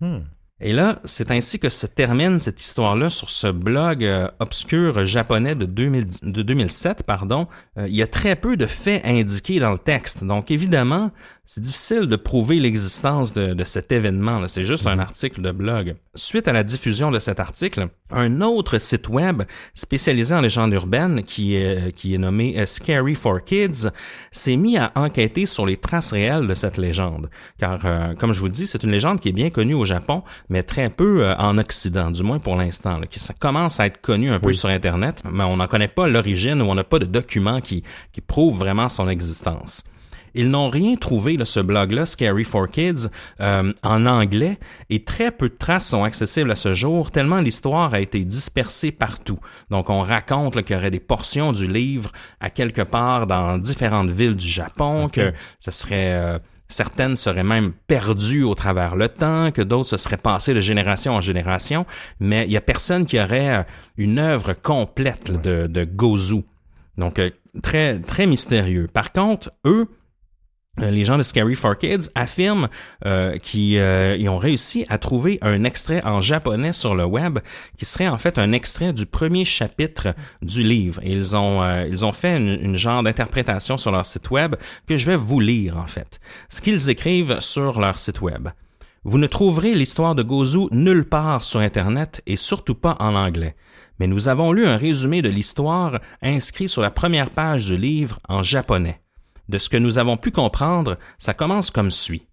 [0.00, 0.20] Hmm.
[0.64, 5.56] Et là, c'est ainsi que se termine cette histoire-là sur ce blog euh, obscur japonais
[5.56, 7.02] de, 2007.
[7.02, 7.48] Pardon.
[7.76, 10.22] Euh, il y a très peu de faits indiqués dans le texte.
[10.22, 11.10] Donc évidemment,
[11.44, 14.46] c'est difficile de prouver l'existence de, de, cet événement.
[14.46, 15.00] C'est juste un mhm.
[15.00, 15.96] article de blog.
[16.14, 19.42] Suite à la diffusion de cet article, un autre site web
[19.74, 23.88] spécialisé en légendes urbaines, qui est, qui est nommé euh, Scary for Kids,
[24.30, 27.28] s'est mis à enquêter sur les traces réelles de cette légende.
[27.58, 29.84] Car, euh, comme je vous le dis, c'est une légende qui est bien connue au
[29.84, 33.00] Japon, mais très peu euh, en Occident, du moins pour l'instant.
[33.16, 36.62] Ça commence à être connu un peu sur Internet, mais on n'en connaît pas l'origine
[36.62, 37.82] ou on n'a pas de documents qui,
[38.12, 39.84] qui prouvent vraiment son existence.
[40.34, 43.08] Ils n'ont rien trouvé de ce blog-là, Scary for Kids,
[43.40, 44.58] euh, en anglais,
[44.90, 48.92] et très peu de traces sont accessibles à ce jour, tellement l'histoire a été dispersée
[48.92, 49.38] partout.
[49.70, 52.10] Donc on raconte qu'il y aurait des portions du livre
[52.40, 56.14] à quelque part dans différentes villes du Japon, que ce serait...
[56.14, 60.60] Euh, certaines seraient même perdues au travers le temps, que d'autres se seraient passées de
[60.60, 61.84] génération en génération,
[62.18, 63.62] mais il y a personne qui aurait euh,
[63.98, 66.44] une œuvre complète de, de Gozu.
[66.96, 67.20] Donc,
[67.62, 68.88] très, très mystérieux.
[68.92, 70.01] Par contre, eux, euh,
[70.78, 72.68] les gens de Scary for Kids affirment
[73.04, 77.40] euh, qu'ils euh, ont réussi à trouver un extrait en japonais sur le web
[77.76, 81.00] qui serait en fait un extrait du premier chapitre du livre.
[81.04, 84.56] ils ont ils ont fait une, une genre d'interprétation sur leur site web
[84.86, 86.20] que je vais vous lire en fait.
[86.48, 88.48] Ce qu'ils écrivent sur leur site web.
[89.04, 93.56] Vous ne trouverez l'histoire de Gozu nulle part sur Internet et surtout pas en anglais.
[93.98, 98.20] Mais nous avons lu un résumé de l'histoire inscrit sur la première page du livre
[98.28, 99.00] en japonais.
[99.48, 102.26] De ce que nous avons pu comprendre, ça commence comme suit.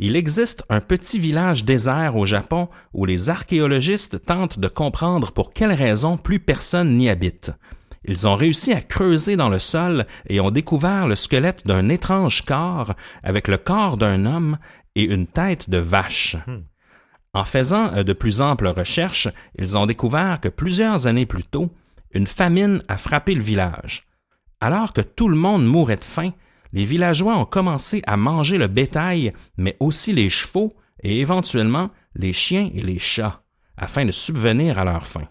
[0.00, 5.52] Il existe un petit village désert au Japon où les archéologistes tentent de comprendre pour
[5.52, 7.50] quelles raisons plus personne n'y habite.
[8.04, 12.42] Ils ont réussi à creuser dans le sol et ont découvert le squelette d'un étrange
[12.42, 14.58] corps avec le corps d'un homme
[14.94, 16.36] et une tête de vache.
[16.46, 16.60] Hmm.
[17.34, 19.28] En faisant de plus amples recherches,
[19.58, 21.70] ils ont découvert que plusieurs années plus tôt,
[22.12, 24.07] une famine a frappé le village.
[24.60, 26.30] Alors que tout le monde mourait de faim,
[26.72, 32.32] les villageois ont commencé à manger le bétail, mais aussi les chevaux et éventuellement les
[32.32, 33.42] chiens et les chats,
[33.76, 35.28] afin de subvenir à leur faim.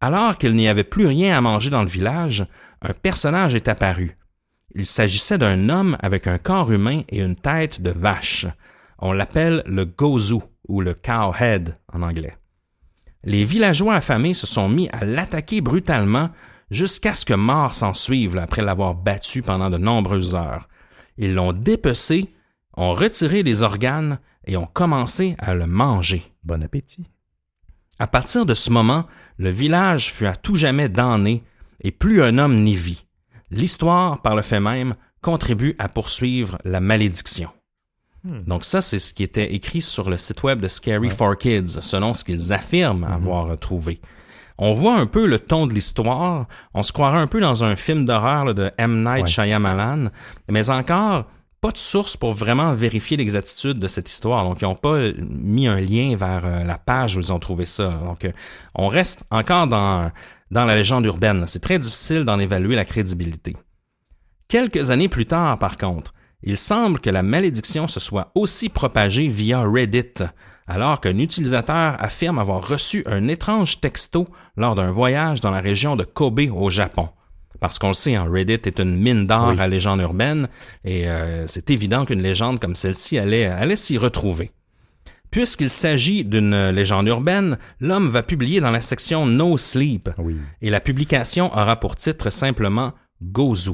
[0.00, 2.46] Alors qu'il n'y avait plus rien à manger dans le village,
[2.82, 4.18] un personnage est apparu.
[4.74, 8.46] Il s'agissait d'un homme avec un corps humain et une tête de vache.
[8.98, 12.36] On l'appelle le gozu ou le cowhead en anglais.
[13.24, 16.30] Les villageois affamés se sont mis à l'attaquer brutalement
[16.70, 20.68] jusqu'à ce que mort s'en suive après l'avoir battu pendant de nombreuses heures.
[21.18, 22.34] Ils l'ont dépecé,
[22.76, 26.32] ont retiré les organes et ont commencé à le manger.
[26.44, 27.08] Bon appétit.
[27.98, 29.06] À partir de ce moment,
[29.38, 31.42] le village fut à tout jamais damné
[31.80, 33.06] et plus un homme n'y vit.
[33.50, 37.50] L'histoire, par le fait même, contribue à poursuivre la malédiction.
[38.24, 38.42] Hmm.
[38.46, 41.80] Donc ça, c'est ce qui était écrit sur le site web de Scary for Kids,
[41.80, 43.12] selon ce qu'ils affirment hmm.
[43.12, 44.00] avoir trouvé
[44.58, 46.46] on voit un peu le ton de l'histoire.
[46.74, 49.04] On se croirait un peu dans un film d'horreur de M.
[49.04, 50.10] Night Shyamalan,
[50.48, 51.26] mais encore
[51.60, 54.44] pas de source pour vraiment vérifier l'exactitude de cette histoire.
[54.44, 54.98] Donc, ils n'ont pas
[55.28, 57.90] mis un lien vers euh, la page où ils ont trouvé ça.
[58.04, 58.32] Donc, euh,
[58.74, 60.10] on reste encore dans,
[60.50, 61.44] dans la légende urbaine.
[61.46, 63.56] C'est très difficile d'en évaluer la crédibilité.
[64.48, 69.28] Quelques années plus tard, par contre, Il semble que la malédiction se soit aussi propagée
[69.28, 70.14] via Reddit,
[70.66, 75.96] alors qu'un utilisateur affirme avoir reçu un étrange texto lors d'un voyage dans la région
[75.96, 77.08] de Kobe au Japon.
[77.60, 80.48] Parce qu'on le sait, hein, Reddit est une mine d'or à légende urbaine,
[80.84, 84.50] et euh, c'est évident qu'une légende comme celle-ci allait, allait s'y retrouver.
[85.30, 90.36] Puisqu'il s'agit d'une légende urbaine, l'homme va publier dans la section No Sleep, Oui.
[90.62, 92.92] et la publication aura pour titre simplement
[93.22, 93.72] Gozu.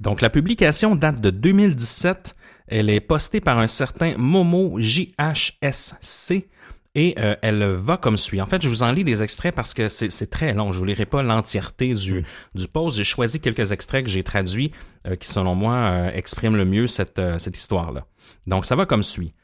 [0.00, 2.34] Donc la publication date de 2017,
[2.68, 6.48] elle est postée par un certain Momo JHSC
[6.96, 8.40] et euh, elle va comme suit.
[8.40, 10.72] En fait, je vous en lis des extraits parce que c'est très long.
[10.72, 12.96] Je vous lirai pas l'entièreté du, du post.
[12.96, 14.72] J'ai choisi quelques extraits que j'ai traduits
[15.06, 18.06] euh, qui, selon moi, euh, expriment le mieux cette, cette histoire-là.
[18.46, 19.34] Donc ça va comme suit.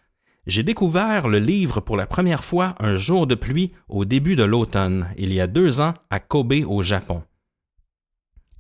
[0.47, 4.45] J'ai découvert le livre pour la première fois un jour de pluie au début de
[4.45, 7.23] l'automne, il y a deux ans, à Kobe, au Japon.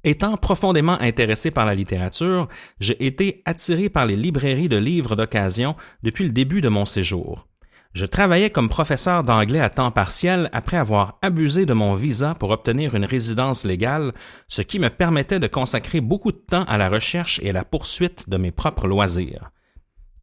[0.02, 2.48] Étant profondément intéressé par la littérature,
[2.78, 7.46] j'ai été attiré par les librairies de livres d'occasion depuis le début de mon séjour.
[7.92, 12.50] Je travaillais comme professeur d'anglais à temps partiel après avoir abusé de mon visa pour
[12.50, 14.12] obtenir une résidence légale,
[14.46, 17.64] ce qui me permettait de consacrer beaucoup de temps à la recherche et à la
[17.64, 19.50] poursuite de mes propres loisirs.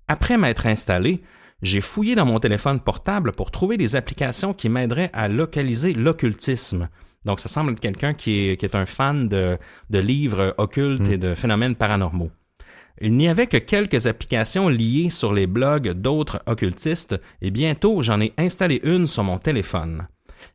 [0.08, 1.22] Après m'être installé,
[1.62, 6.88] j'ai fouillé dans mon téléphone portable pour trouver des applications qui m'aideraient à localiser l'occultisme.
[7.28, 9.58] Donc, ça semble être quelqu'un qui est, qui est un fan de,
[9.90, 12.32] de livres occultes et de phénomènes paranormaux.
[13.02, 18.22] Il n'y avait que quelques applications liées sur les blogs d'autres occultistes et bientôt j'en
[18.22, 20.08] ai installé une sur mon téléphone.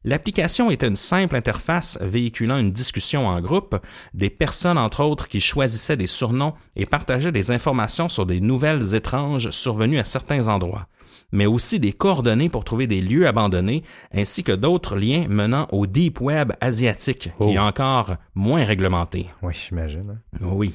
[0.05, 3.79] L'application était une simple interface véhiculant une discussion en groupe,
[4.14, 8.95] des personnes entre autres qui choisissaient des surnoms et partageaient des informations sur des nouvelles
[8.95, 10.89] étranges survenues à certains endroits,
[11.33, 13.83] mais aussi des coordonnées pour trouver des lieux abandonnés,
[14.14, 17.62] ainsi que d'autres liens menant au deep web asiatique, qui est Oh.
[17.62, 19.28] encore moins réglementé.
[19.43, 20.20] Oui, j'imagine.
[20.35, 20.39] hein.
[20.43, 20.74] Oui.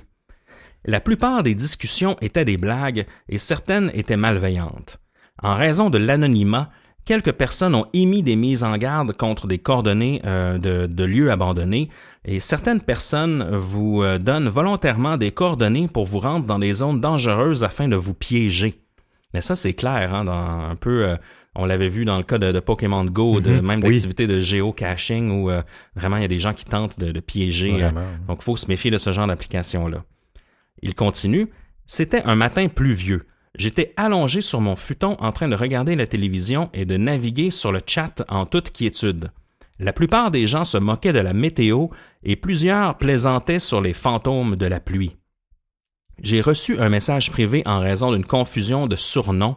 [0.85, 4.99] La plupart des discussions étaient des blagues et certaines étaient malveillantes.
[5.43, 6.69] En raison de l'anonymat,
[7.05, 11.29] quelques personnes ont émis des mises en garde contre des coordonnées euh, de, de lieux
[11.31, 11.89] abandonnés
[12.25, 16.99] et certaines personnes vous euh, donnent volontairement des coordonnées pour vous rendre dans des zones
[17.01, 18.81] dangereuses afin de vous piéger.
[19.33, 20.33] Mais ça, c'est clair, hein, dans
[20.69, 21.05] un peu...
[21.05, 21.15] euh,
[21.59, 23.89] on l'avait vu dans le cas de, de Pokémon Go, de Mhm, même oui.
[23.93, 25.63] d'activités de géocaching où euh,
[25.95, 27.83] vraiment il y a des gens qui tentent de, de piéger.
[27.83, 27.89] euh,
[28.27, 30.03] donc, il faut se méfier de ce genre d'application-là.
[30.83, 31.47] Il continue.
[31.85, 33.25] C'était un matin pluvieux.
[33.57, 37.71] J'étais allongé sur mon futon en train de regarder la télévision et de naviguer sur
[37.71, 39.31] le chat en toute quiétude.
[39.79, 41.87] La plupart des gens se moquaient de la météo
[42.23, 45.15] et plusieurs plaisantaient sur les fantômes de la pluie.
[46.21, 49.55] J'ai reçu un message privé en raison d'une confusion de surnoms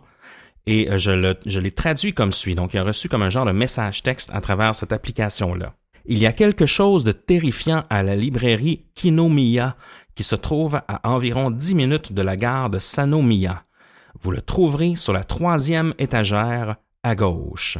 [0.67, 2.55] et euh, je l'ai traduit comme suit.
[2.55, 5.75] Donc, il a reçu comme un genre de message texte à travers cette application-là.
[6.07, 9.77] Il y a quelque chose de terrifiant à la librairie Kinomiya
[10.15, 13.65] qui se trouve à environ 10 minutes de la gare de Sanomiya.
[14.21, 17.79] Vous le trouverez sur la troisième étagère à gauche.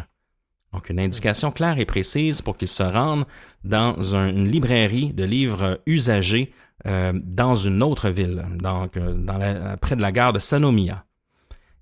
[0.73, 3.25] Donc, une indication claire et précise pour qu'il se rende
[3.65, 6.55] dans un- une librairie de livres usagés
[6.87, 11.05] euh, dans une autre ville, donc euh, près de la gare de Sanomiya.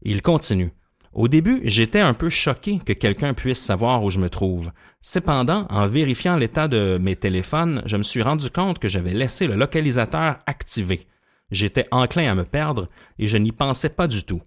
[0.02, 0.72] Il continue.
[1.12, 4.70] Au début, j'étais un peu choqué que quelqu'un puisse savoir où je me trouve.
[5.00, 9.46] Cependant, en vérifiant l'état de mes téléphones, je me suis rendu compte que j'avais laissé
[9.46, 11.06] le localisateur activé.
[11.50, 12.88] J'étais enclin à me perdre
[13.18, 14.42] et je n'y pensais pas du tout.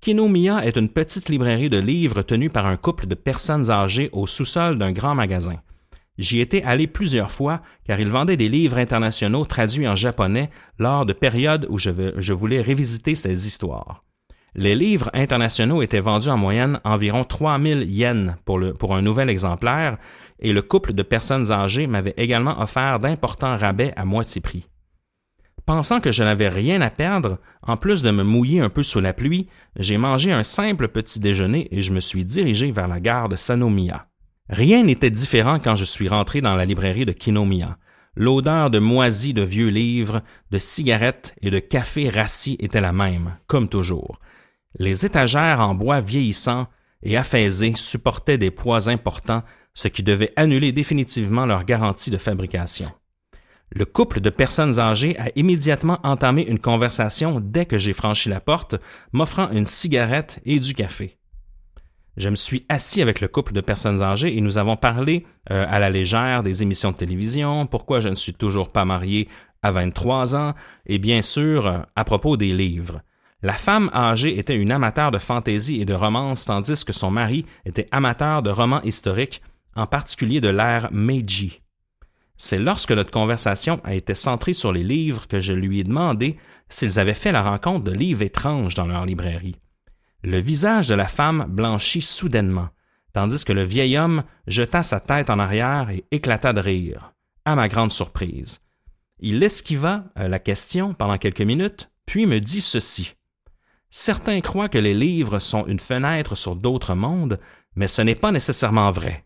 [0.00, 4.26] Kinomiya est une petite librairie de livres tenue par un couple de personnes âgées au
[4.26, 5.60] sous-sol d'un grand magasin.
[6.18, 11.06] J'y étais allé plusieurs fois car ils vendaient des livres internationaux traduits en japonais lors
[11.06, 14.04] de périodes où je, voulais révisiter ces histoires.
[14.54, 19.96] Les livres internationaux étaient vendus en moyenne environ 3000 yens pour, pour un nouvel exemplaire
[20.40, 24.66] et le couple de personnes âgées m'avait également offert d'importants rabais à moitié prix.
[25.64, 29.00] Pensant que je n'avais rien à perdre, en plus de me mouiller un peu sous
[29.00, 29.48] la pluie,
[29.78, 33.36] j'ai mangé un simple petit déjeuner et je me suis dirigé vers la gare de
[33.36, 34.08] Sanomiya.
[34.52, 37.78] Rien n'était différent quand je suis rentré dans la librairie de Kinomiya.
[38.14, 43.38] L'odeur de moisis de vieux livres, de cigarettes et de café rassis était la même,
[43.46, 44.20] comme toujours.
[44.78, 46.66] Les étagères en bois vieillissant
[47.02, 49.42] et affaisés supportaient des poids importants,
[49.72, 52.92] ce qui devait annuler définitivement leur garantie de fabrication.
[53.70, 58.40] Le couple de personnes âgées a immédiatement entamé une conversation dès que j'ai franchi la
[58.40, 58.74] porte,
[59.12, 61.16] m'offrant une cigarette et du café.
[62.16, 65.64] Je me suis assis avec le couple de personnes âgées et nous avons parlé euh,
[65.68, 69.28] à la légère des émissions de télévision, pourquoi je ne suis toujours pas marié
[69.62, 70.54] à 23 ans,
[70.86, 73.00] et bien sûr euh, à propos des livres.
[73.42, 77.46] La femme âgée était une amateur de fantaisie et de romance, tandis que son mari
[77.64, 79.42] était amateur de romans historiques,
[79.74, 81.62] en particulier de l'ère Meiji.
[82.36, 86.36] C'est lorsque notre conversation a été centrée sur les livres que je lui ai demandé
[86.68, 89.56] s'ils avaient fait la rencontre de livres étranges dans leur librairie.
[90.22, 92.68] Le visage de la femme blanchit soudainement,
[93.12, 97.12] tandis que le vieil homme jeta sa tête en arrière et éclata de rire,
[97.44, 98.60] à ma grande surprise.
[99.18, 103.14] Il esquiva euh, la question pendant quelques minutes, puis me dit ceci.
[103.90, 107.38] Certains croient que les livres sont une fenêtre sur d'autres mondes,
[107.74, 109.24] mais ce n'est pas nécessairement vrai.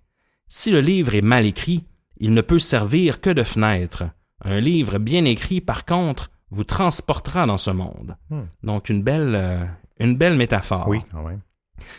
[0.48, 1.84] Si le livre est mal écrit,
[2.18, 4.04] il ne peut servir que de fenêtre.
[4.42, 8.16] Un livre bien écrit, par contre, vous transportera dans ce monde.
[8.30, 8.44] Hmm.
[8.62, 9.64] Donc, une belle, euh,
[10.00, 10.88] une belle métaphore.
[10.88, 11.40] Oui, quand même.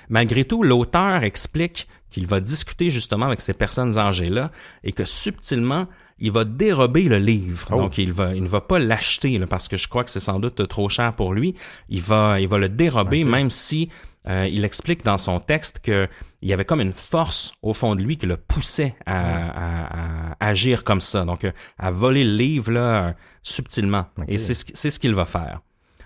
[0.10, 4.52] Malgré tout, l'auteur explique qu'il va discuter justement avec ces personnes âgées-là
[4.84, 5.86] et que subtilement,
[6.20, 7.68] il va dérober le livre.
[7.72, 7.78] Oh.
[7.78, 10.40] Donc, il, va, il ne va pas l'acheter parce que je crois que c'est sans
[10.40, 11.56] doute trop cher pour lui.
[11.90, 13.90] Il va, il va le dérober, même si
[14.28, 16.08] euh, il explique dans son texte que
[16.42, 19.20] il y avait comme une force au fond de lui qui le poussait à,
[19.50, 21.24] à- à agir comme ça.
[21.24, 24.06] Donc, euh, à voler le livre là, euh, subtilement.
[24.28, 25.62] Et c'est ce, qui- c'est ce qu'il va faire.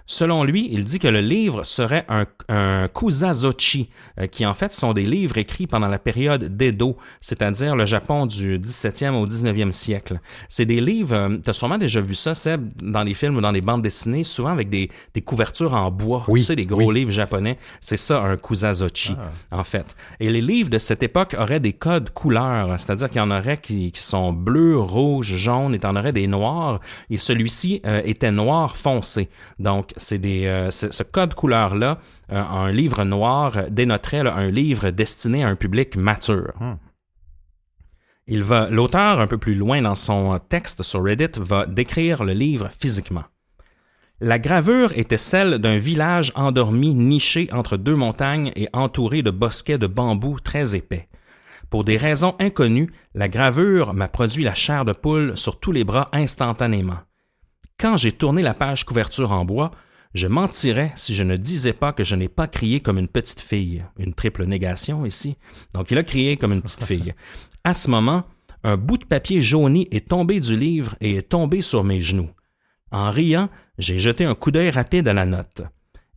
[0.06, 3.90] Selon lui, il dit que le livre serait un, un kusazochi,
[4.20, 8.26] euh, qui en fait sont des livres écrits pendant la période d'Edo, c'est-à-dire le Japon
[8.26, 10.20] du 17e au 19e siècle.
[10.50, 13.52] C'est des livres, tu as sûrement déjà vu ça, Seb, dans des films ou dans
[13.54, 16.86] des bandes dessinées, souvent avec des, des couvertures en bois, Oui, tu sais, des gros
[16.90, 16.96] oui.
[16.96, 17.58] livres japonais.
[17.80, 19.16] C'est ça, un kusazochi,
[19.52, 19.60] Ah.
[19.60, 19.96] en fait.
[20.20, 23.58] Et les livres de cette époque auraient des codes couleurs, c'est-à-dire qu'il y en aurait
[23.58, 26.80] qui, qui sont bleus, rouges, jaunes, et t'en aurais des noirs,
[27.10, 29.30] et celui-ci euh, était noir foncé.
[29.60, 32.00] Donc, c'est des, euh, ce, code couleur-là,
[32.32, 36.54] euh, un livre noir euh, dénoterait là, un livre destiné à un public mature.
[36.60, 36.76] Hmm.
[38.28, 42.34] Il va, l'auteur, un peu plus loin dans son texte sur Reddit, va décrire le
[42.34, 43.24] livre physiquement.
[44.20, 49.80] La gravure était celle d'un village endormi niché entre deux montagnes et entouré de bosquets
[49.80, 51.10] de bambous très épais.
[51.72, 55.84] Pour des raisons inconnues, la gravure m'a produit la chair de poule sur tous les
[55.84, 57.00] bras instantanément.
[57.82, 59.72] Quand j'ai tourné la page couverture en bois,
[60.14, 63.42] je mentirais si je ne disais pas que je n'ai pas crié comme une petite
[63.42, 63.84] fille.
[63.98, 65.36] Une triple négation ici.
[65.74, 67.16] Donc il a crié comme une petite fille.
[67.64, 68.26] À ce moment,
[68.64, 72.30] un bout de papier jauni est tombé du livre et est tombé sur mes genoux.
[72.92, 75.64] En riant, j'ai jeté un coup d'œil rapide à la note.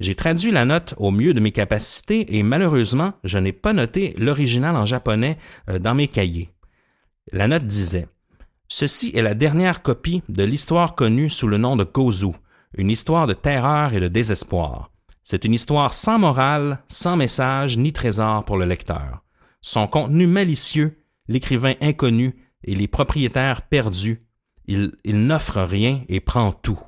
[0.01, 4.15] J'ai traduit la note au mieux de mes capacités et malheureusement, je n'ai pas noté
[4.19, 5.39] l'original en japonais
[5.71, 6.51] euh, dans mes cahiers.
[7.33, 8.07] La note disait
[8.69, 12.33] Ceci est la dernière copie de l'histoire connue sous le nom de Gozu,
[12.77, 14.91] une histoire de terreur et de désespoir.
[15.23, 19.23] C'est une histoire sans morale, sans message ni trésor pour le lecteur.
[19.61, 22.35] Son contenu malicieux, l'écrivain inconnu
[22.65, 24.27] et les propriétaires perdus,
[24.67, 26.81] il, il n'offre rien et prend tout.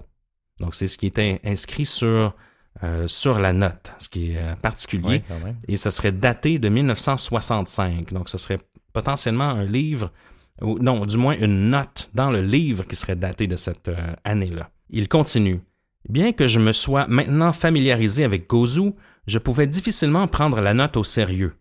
[0.61, 2.35] Donc c'est ce qui était inscrit sur,
[2.83, 6.69] euh, sur la note, ce qui est euh, particulier Oui, et ce serait daté de
[6.69, 8.13] 1965.
[8.13, 8.59] Donc, ce serait
[8.93, 10.13] potentiellement un livre,
[10.63, 14.15] ou non, du moins une note dans le livre qui serait daté de cette euh,
[14.25, 14.71] année-là.
[14.91, 15.61] Il continue.
[16.09, 18.93] Bien que je me sois maintenant familiarisé avec Gozu,
[19.27, 21.55] je pouvais difficilement prendre la note au sérieux.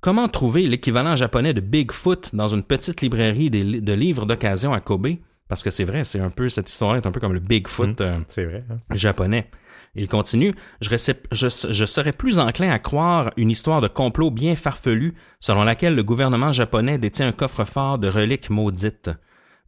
[0.00, 5.08] Comment trouver l'équivalent japonais de Bigfoot dans une petite librairie de livres d'occasion à Kobe?
[5.48, 8.00] Parce que c'est vrai, c'est un peu, cette histoire est un peu comme le Bigfoot
[8.00, 8.64] euh, C'est vrai.
[8.70, 8.78] hein?
[8.94, 9.50] japonais.
[9.94, 15.64] Il continue, je, serais plus enclin à croire une histoire de complot bien farfelue selon
[15.64, 19.10] laquelle le gouvernement japonais détient un coffre-fort de reliques maudites.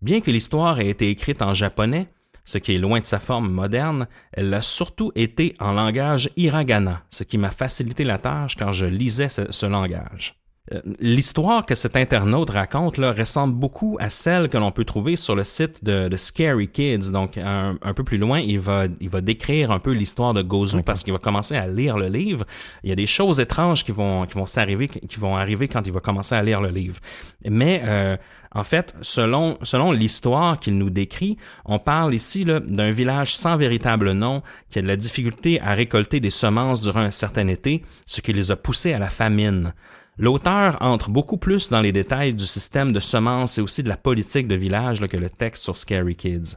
[0.01, 2.09] Bien que l'histoire ait été écrite en japonais,
[2.45, 7.03] ce qui est loin de sa forme moderne, elle l'a surtout été en langage hiragana,
[7.11, 10.42] ce qui m'a facilité la tâche quand je lisais ce langage.
[10.71, 15.17] Euh, L'histoire que cet internaute raconte là, ressemble beaucoup à celle que l'on peut trouver
[15.17, 17.11] sur le site de, de Scary Kids.
[17.11, 20.43] Donc, un, un peu plus loin, il va, il va décrire un peu l'histoire de
[20.43, 22.45] Gozu parce qu'il va commencer à lire le livre.
[22.85, 25.85] Il y a des choses étranges qui vont, qui vont s'arriver, qui vont arriver quand
[25.85, 27.01] il va commencer à lire le livre.
[27.45, 28.17] Mais euh,
[28.55, 34.13] en fait, selon, selon l'histoire qu'il nous décrit, on parle ici d'un village sans véritable
[34.13, 38.21] nom qui a de la difficulté à récolter des semences durant un certain été, ce
[38.21, 39.73] qui les a poussés à la famine.
[40.19, 43.97] L'auteur entre beaucoup plus dans les détails du système de semences et aussi de la
[43.97, 46.57] politique de village que le texte sur Scary Kids.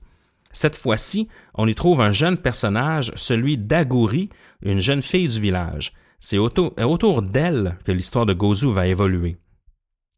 [0.51, 4.30] Cette fois-ci, on y trouve un jeune personnage, celui d'Aguri,
[4.62, 5.93] une jeune fille du village.
[6.20, 9.38] C'est autour, autour d'elle que l'histoire de Gozu va évoluer.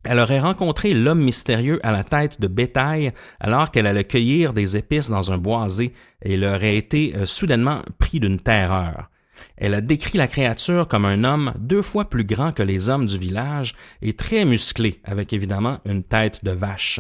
[0.04, 4.78] Elle aurait rencontré l'homme mystérieux à la tête de bétail alors qu'elle allait cueillir des
[4.78, 9.10] épices dans un boisé et il aurait été euh, soudainement pris d'une terreur.
[9.58, 13.08] Elle a décrit la créature comme un homme deux fois plus grand que les hommes
[13.08, 17.00] du village et très musclé, avec évidemment une tête de vache.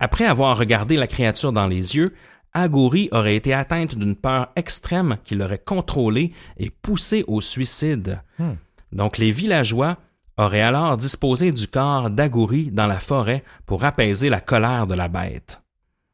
[0.00, 2.12] Après avoir regardé la créature dans les yeux,
[2.52, 8.20] Aguri aurait été atteinte d'une peur extrême qui l'aurait contrôlée et poussée au suicide.
[8.38, 8.54] Hmm.
[8.92, 9.96] Donc les villageois
[10.36, 15.08] auraient alors disposé du corps d'Aguri dans la forêt pour apaiser la colère de la
[15.08, 15.63] bête.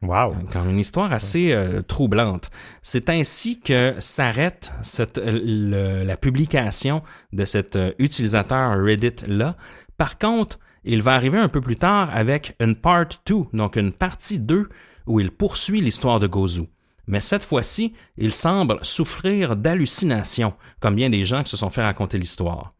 [0.02, 0.34] Wow.
[0.66, 2.50] Une histoire assez euh, troublante.
[2.82, 4.72] C'est ainsi que s'arrête
[5.16, 7.02] le- la publication
[7.34, 9.56] de cet euh, utilisateur Reddit-là.
[9.98, 13.92] Par contre, il va arriver un peu plus tard avec une part 2, donc une
[13.92, 14.70] partie 2,
[15.06, 16.62] où il poursuit l'histoire de Gozu.
[17.06, 21.82] Mais cette fois-ci, il semble souffrir d'hallucinations, comme bien des gens qui se sont fait
[21.82, 22.72] raconter l'histoire.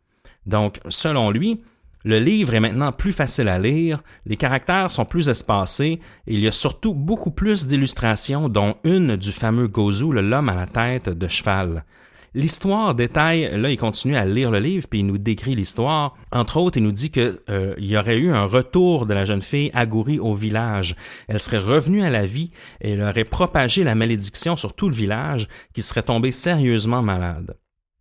[0.46, 1.62] Donc, selon lui,
[2.04, 6.40] le livre est maintenant plus facile à lire, les caractères sont plus espacés, et il
[6.40, 10.66] y a surtout beaucoup plus d'illustrations, dont une du fameux Gozu, le l'homme à la
[10.66, 11.84] tête de cheval.
[12.32, 16.16] L'histoire détaille, là, il continue à lire le livre, puis il nous décrit l'histoire.
[16.30, 19.42] Entre autres, il nous dit que euh, y aurait eu un retour de la jeune
[19.42, 20.94] fille Agouri au village.
[21.26, 24.94] Elle serait revenue à la vie et elle aurait propagé la malédiction sur tout le
[24.94, 27.56] village, qui serait tombé sérieusement malade.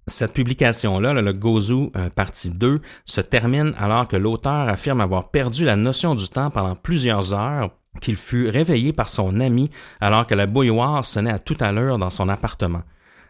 [0.10, 5.30] Cette publication-là, là, le Gozu euh, partie 2, se termine alors que l'auteur affirme avoir
[5.32, 7.70] perdu la notion du temps pendant plusieurs heures,
[8.02, 12.10] qu'il fut réveillé par son ami alors que la bouilloire sonnait à toute allure dans
[12.10, 12.84] son appartement.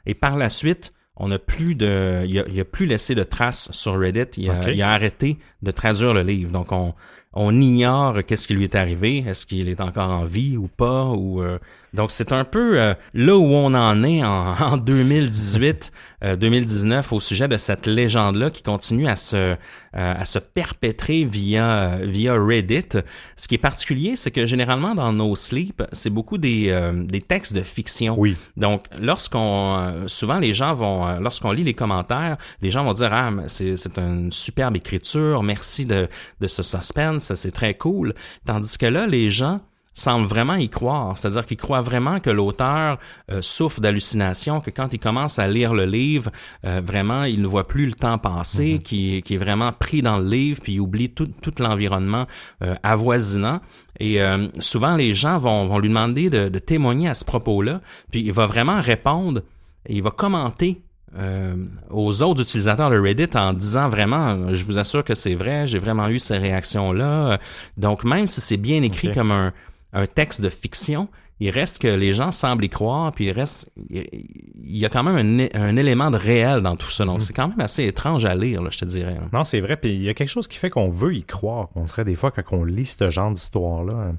[0.05, 3.23] Et par la suite, on n'a plus de, il a, il a plus laissé de
[3.23, 4.25] traces sur Reddit.
[4.37, 4.69] Il a, Ok.
[4.73, 6.51] il a arrêté de traduire le livre.
[6.51, 6.93] Donc on,
[7.33, 9.19] on ignore qu'est-ce qui lui est arrivé.
[9.19, 11.05] Est-ce qu'il est encore en vie ou pas?
[11.05, 11.57] Ou euh,
[11.93, 15.91] donc c'est un peu euh, là où on en est en, en 2018,
[16.23, 19.55] euh, 2019 au sujet de cette légende-là qui continue à se euh,
[19.93, 22.99] à se perpétrer via via Reddit.
[23.35, 27.21] Ce qui est particulier, c'est que généralement dans No Sleep, c'est beaucoup des euh, des
[27.21, 28.15] textes de fiction.
[28.17, 28.35] Oui.
[28.57, 32.93] Donc, lorsqu'on, euh, souvent les gens vont, euh, lorsqu'on lit les commentaires, les gens vont
[32.93, 36.07] dire ah c'est c'est une superbe écriture, merci de
[36.39, 38.13] de ce suspense, c'est très cool.
[38.45, 39.61] Tandis que là, les gens
[39.93, 42.99] semblent vraiment y croire, c'est-à-dire qu'ils croient vraiment que l'auteur
[43.31, 46.31] euh, souffre d'hallucinations, que quand il commence à lire le livre,
[46.65, 50.19] euh, vraiment il ne voit plus le temps passer, qu'il qu'il est vraiment pris dans
[50.19, 52.27] le livre, puis il oublie tout, tout l'environnement
[52.63, 53.59] euh, avoisinant.
[53.99, 57.81] Et euh, souvent les gens vont, vont lui demander de, de témoigner à ce propos-là,
[58.11, 59.41] puis il va vraiment répondre
[59.85, 60.81] et il va commenter
[61.17, 61.55] euh,
[61.89, 65.65] aux autres utilisateurs de Reddit en disant vraiment, euh, je vous assure que c'est vrai,
[65.65, 67.39] j'ai vraiment eu ces réactions-là.
[67.77, 69.51] Donc même si c'est bien écrit comme un,
[69.93, 71.07] un texte de fiction,
[71.41, 75.03] il reste que les gens semblent y croire, puis il reste, il y a quand
[75.03, 77.05] même un, élément de réel dans tout ça.
[77.05, 77.07] Mm.
[77.07, 79.15] Donc c'est quand même assez étrange à lire, là, je te dirais.
[79.15, 79.21] là.
[79.31, 79.77] Non, c'est vrai.
[79.77, 81.69] Puis il y a quelque chose qui fait qu'on veut y croire.
[81.75, 84.13] On dirait des fois quand on lit ce genre d'histoire-là.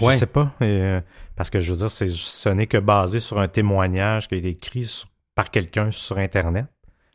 [0.00, 0.16] Je Ouais.
[0.16, 0.52] sais pas.
[0.62, 1.00] euh,
[1.36, 4.38] parce que je veux dire, c'est, ce n'est que basé sur un témoignage qui a
[4.38, 6.66] été écrit sur- par quelqu'un sur Internet.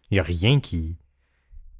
[0.10, 0.96] Il n'y a rien qui,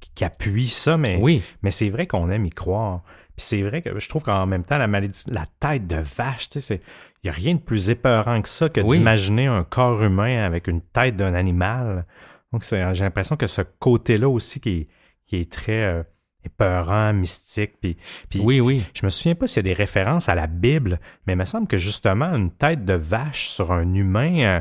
[0.00, 3.02] qui, qui appuie ça, mais, Oui, mais c'est vrai qu'on aime y croire.
[3.40, 6.50] Puis c'est vrai que je trouve qu'en même temps, la maladie, la tête de vache,
[6.50, 6.82] tu sais, c'est,
[7.24, 8.98] il n'y a rien de plus épeurant que ça que Oui.
[8.98, 12.04] d'imaginer un corps humain avec une tête d'un animal.
[12.52, 14.88] Donc c'est, j'ai l'impression que ce côté-là aussi qui est,
[15.26, 16.02] qui est très euh,
[16.44, 17.80] épeurant, mystique.
[17.80, 17.96] Puis,
[18.28, 18.84] puis oui, oui.
[18.92, 21.46] je me souviens pas s'il y a des références à la Bible, mais il me
[21.46, 24.60] semble que justement une tête de vache sur un humain, euh,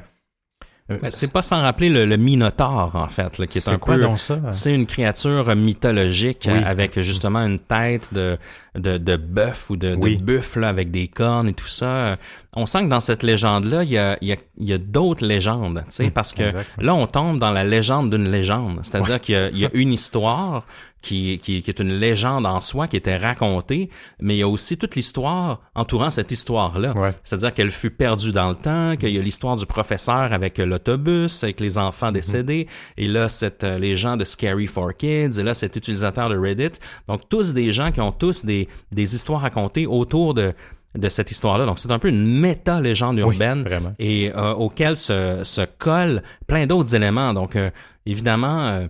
[0.90, 3.78] Ben, c'est pas sans rappeler le, le Minotaure, en fait, là, qui est, c'est un
[3.78, 4.08] quoi peu...
[4.52, 6.54] C'est une créature mythologique Oui.
[6.58, 8.38] euh, avec justement une tête de,
[8.76, 10.18] de, de bœuf ou de, Oui.
[10.18, 12.18] de buffle avec des cornes et tout ça.
[12.56, 14.78] On sent que dans cette légende-là, il y a, il y a, il y a
[14.80, 16.44] d'autres légendes, tu sais, parce que
[16.80, 18.80] là, on tombe dans la légende d'une légende.
[18.84, 20.66] C'est-à-dire qu'il y y a une histoire
[21.02, 23.89] qui, qui, qui est une légende en soi, qui était racontée,
[24.20, 26.91] mais il y a aussi toute l'histoire entourant cette histoire-là.
[26.97, 27.12] Ouais.
[27.24, 31.43] C'est-à-dire qu'elle fut perdue dans le temps, qu'il y a l'histoire du professeur avec l'autobus,
[31.43, 35.43] avec les enfants décédés, et là, cette, euh, les gens de Scary for Kids, et
[35.43, 36.80] là, cet utilisateur de Reddit.
[37.08, 40.54] Donc, tous des gens qui ont tous des, des histoires racontées autour de,
[40.97, 41.66] de cette histoire-là.
[41.66, 43.93] Donc, c'est un peu une méta-légende urbaine vraiment.
[44.00, 47.34] et euh, auquel se, se collent plein d'autres éléments.
[47.34, 47.70] Donc, euh,
[48.06, 48.88] évidemment, euh,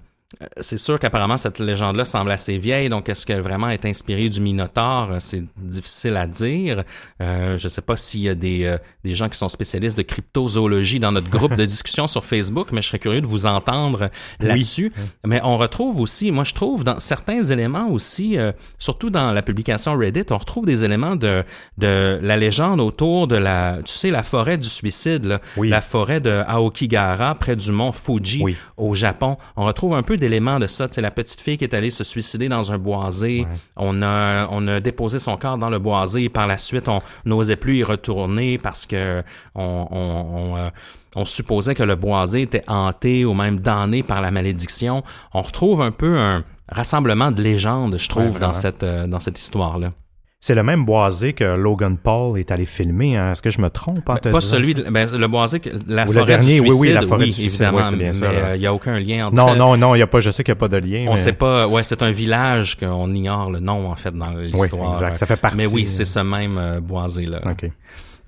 [0.60, 4.40] c'est sûr qu'apparemment cette légende-là semble assez vieille, donc est-ce qu'elle vraiment est inspirée du
[4.40, 6.84] Minotaure Euh, C'est difficile à dire.
[7.20, 9.98] Euh, je ne sais pas s'il y a des, euh, des gens qui sont spécialistes
[9.98, 13.48] de cryptozoologie dans notre groupe de discussion sur Facebook, mais je serais curieux de vous
[13.48, 14.10] entendre
[14.40, 14.94] là-dessus.
[15.26, 19.42] Mais on retrouve aussi, moi je trouve dans certains éléments aussi, euh, surtout dans la
[19.42, 21.44] publication Reddit, on retrouve des éléments de,
[21.80, 25.70] de la légende autour de la, tu sais, la forêt du suicide, là, Oui.
[25.70, 28.56] la forêt de Aokigahara près du mont Fuji Oui.
[28.78, 29.38] au Japon.
[29.56, 30.88] On retrouve un peu d'éléments de ça.
[30.90, 33.46] Sais, la petite fille qui est allée se suicider dans un boisé.
[33.76, 37.02] On a, on a déposé son corps dans le boisé et par la suite, on
[37.26, 39.24] n'osait plus y retourner parce que
[39.56, 39.98] on, on,
[40.54, 40.70] on, euh,
[41.16, 45.04] on supposait que le boisé était hanté ou même damné par la malédiction.
[45.34, 48.54] On retrouve un peu un rassemblement de légendes, je trouve, Ouais, dans vraiment.
[48.54, 49.92] cette, euh, dans cette histoire-là.
[50.42, 53.18] C'est le même boisé que Logan Paul est allé filmer.
[53.18, 53.34] hein.
[53.34, 56.06] Est-ce que je me trompe en Ben, pas celui de, ben, le boisé, que- la
[56.06, 58.12] Ou le forêt dernier, du oui, suicide, oui, la forêt du suicide, évidemment, c'est bien
[58.14, 58.28] mais là.
[58.48, 60.22] euh, il y a aucun lien entre Non, non, non, il y a pas.
[60.22, 61.08] Je sais qu'il n'y a pas de lien.
[61.10, 64.32] On mais- sait pas, ouais, c'est un village qu'on ignore le nom en fait dans
[64.32, 64.94] l'histoire.
[64.94, 65.58] exact, ça fait partie.
[65.58, 67.42] Mais oui, c'est ce même euh, boisé là.
[67.46, 67.70] Ok.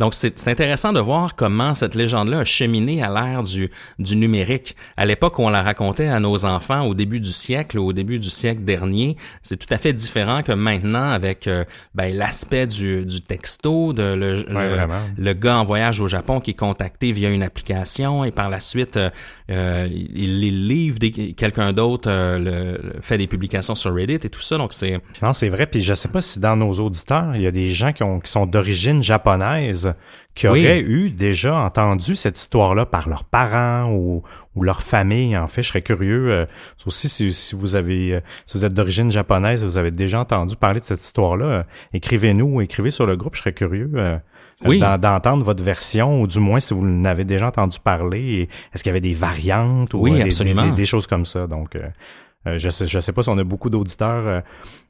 [0.02, 3.70] Donc c'est intéressant de voir comment cette légende-là a cheminé à l'ère du
[4.00, 4.76] du numérique.
[4.98, 8.18] À l'époque où on la racontait à nos enfants au début du siècle, au début
[8.18, 13.06] du siècle dernier, c'est tout à fait différent que maintenant avec euh, ben, l'aspect du
[13.06, 14.88] du texto, de le, Ouais,
[15.18, 18.60] le, gars en voyage au Japon qui est contacté via une application et par la
[18.60, 19.12] suite euh,
[19.52, 20.98] euh, il, il livre
[21.38, 24.58] quelqu'un d'autre euh, le- le- fait des publications sur Reddit et tout ça.
[24.58, 25.68] Donc c'est Non, c'est vrai.
[25.68, 28.20] Puis je sais pas si dans nos auditeurs, il y a des gens qui, ont,
[28.20, 29.91] qui sont d'origine japonaise
[30.36, 30.60] qui Oui.
[30.66, 34.24] auraient eu déjà entendu cette histoire-là par leurs parents ou,
[34.56, 35.38] ou leur famille.
[35.38, 36.32] En fait, je serais curieux.
[36.32, 36.46] euh,
[36.86, 40.56] aussi, si, si vous avez, euh, si vous êtes d'origine japonaise, vous avez déjà entendu
[40.56, 41.64] parler de cette histoire-là, euh,
[41.94, 43.36] écrivez-nous, écrivez sur le groupe.
[43.36, 43.90] Je serais curieux.
[43.96, 44.18] euh,
[44.64, 44.80] Oui.
[44.80, 48.94] d'entendre votre version, ou du moins si vous n'avez déjà entendu parler, est-ce qu'il y
[48.94, 51.48] avait des variantes ou Oui, des- des, choses comme ça?
[51.48, 54.42] Donc, euh, je sais, je sais pas si on a beaucoup d'auditeurs euh,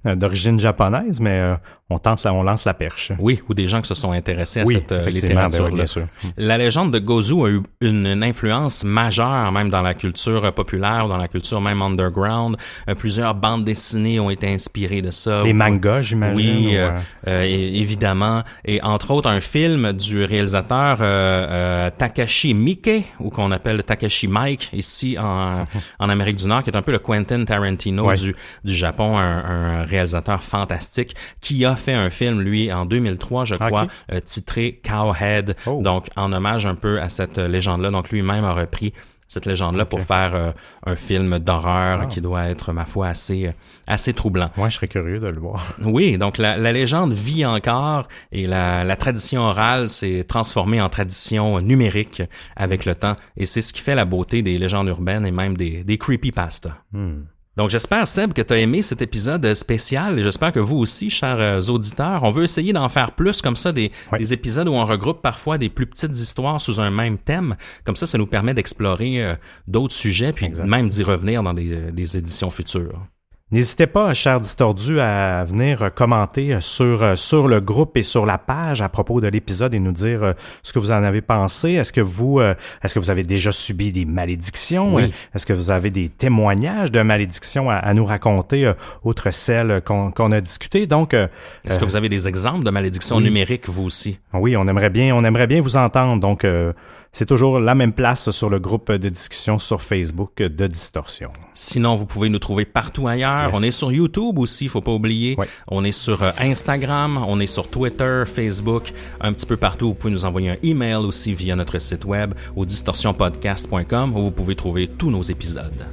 [0.05, 1.55] d'origine japonaise, mais euh,
[1.89, 3.11] on tente, on lance la perche.
[3.19, 5.65] oui, ou des gens qui se sont intéressés à oui, cette euh, ben littérature.
[5.65, 6.07] oui, bien sûr.
[6.37, 10.51] La légende de Gozu a eu une, une influence majeure même dans la culture euh,
[10.51, 12.55] populaire, dans la culture même underground.
[12.89, 15.43] Euh, plusieurs bandes dessinées ont été inspirées de ça.
[15.43, 16.35] Les mangas, j'imagine.
[16.35, 18.43] Oui, ou, euh, euh, euh, évidemment.
[18.65, 24.27] Et entre autres, un film du réalisateur euh, euh, Takashi Miike, ou qu'on appelle Takashi
[24.27, 25.65] Mike ici en,
[25.99, 28.15] en Amérique du Nord, qui est un peu le Quentin Tarantino Ouais.
[28.15, 29.43] du, du Japon, un,
[29.81, 34.81] un réalisateur fantastique, qui a fait un film, lui, en 2003, je crois, euh, titré
[34.83, 35.81] Cowhead, Oh.
[35.83, 37.91] donc en hommage un peu à cette euh, légende-là.
[37.91, 38.93] Donc lui-même a repris
[39.27, 40.51] cette légende-là pour faire euh,
[40.85, 42.05] un film d'horreur Ah.
[42.07, 43.49] qui doit être, ma foi, assez,
[43.87, 44.49] assez troublant.
[44.57, 45.73] ouais, je serais curieux de le voir.
[45.81, 50.89] Oui, donc la, la légende vit encore et la, la tradition orale s'est transformée en
[50.89, 52.21] tradition numérique
[52.57, 55.55] avec le temps et c'est ce qui fait la beauté des légendes urbaines et même
[55.55, 56.75] des, des creepypastas.
[56.91, 57.21] Hmm.
[57.57, 61.09] Donc j'espère Seb que tu as aimé cet épisode spécial et j'espère que vous aussi,
[61.09, 63.91] chers euh, auditeurs, on veut essayer d'en faire plus comme ça, des,
[64.31, 67.57] épisodes où on regroupe parfois des plus petites histoires sous un même thème.
[67.83, 69.35] Comme ça, ça nous permet d'explorer euh,
[69.67, 73.05] d'autres sujets puis même d'y revenir dans des, des éditions futures.
[73.53, 78.01] N'hésitez pas, chers distordus, à venir euh, commenter euh, sur, euh, sur le groupe et
[78.01, 81.19] sur la page à propos de l'épisode et nous dire ce que vous en avez
[81.19, 81.73] pensé.
[81.73, 84.95] Est-ce que vous est-ce que vous avez déjà subi des malédictions?
[84.95, 85.13] Oui.
[85.35, 88.71] Est-ce que vous avez des témoignages de malédictions à, à nous raconter,
[89.03, 90.87] outre celles qu'on qu'on a discutées?
[90.87, 91.27] Donc, euh,
[91.65, 93.23] Est-ce que vous avez des exemples de malédictions oui.
[93.25, 94.19] numériques, vous aussi?
[94.33, 96.21] oui, on aimerait bien, on aimerait bien vous entendre.
[96.21, 96.71] Donc, euh,
[97.13, 101.31] c'est toujours la même place sur le groupe de discussion sur Facebook de Distorsion.
[101.53, 103.47] Sinon, vous pouvez nous trouver partout ailleurs.
[103.47, 103.55] Yes.
[103.59, 105.35] On est sur YouTube aussi, faut pas oublier.
[105.67, 109.89] On est sur euh, Instagram, on est sur Twitter, Facebook, un petit peu partout.
[109.89, 114.31] Vous pouvez nous envoyer un email aussi via notre site web au distorsionpodcast.com où vous
[114.31, 115.85] pouvez trouver tous nos épisodes.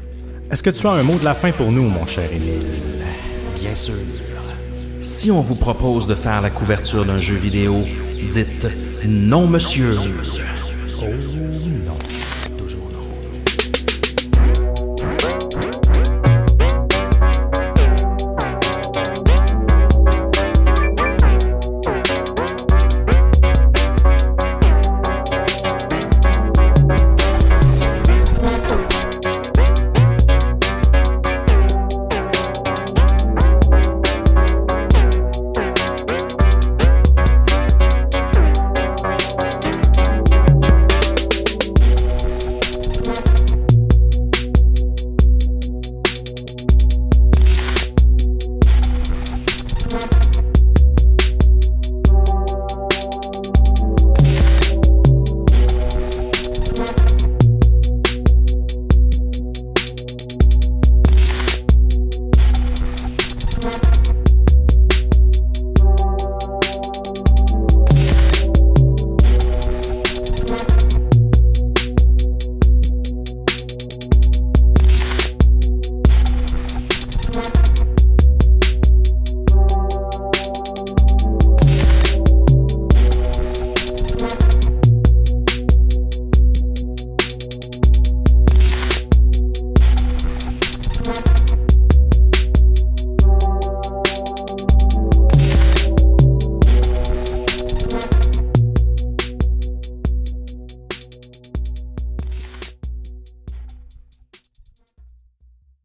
[0.51, 2.65] Est-ce que tu as un mot de la fin pour nous, mon cher Émile?
[3.61, 3.95] Bien sûr.
[5.01, 7.81] Si on vous propose de faire la couverture d'un jeu vidéo,
[8.29, 8.69] dites
[9.05, 9.93] non monsieur.
[10.99, 11.07] 头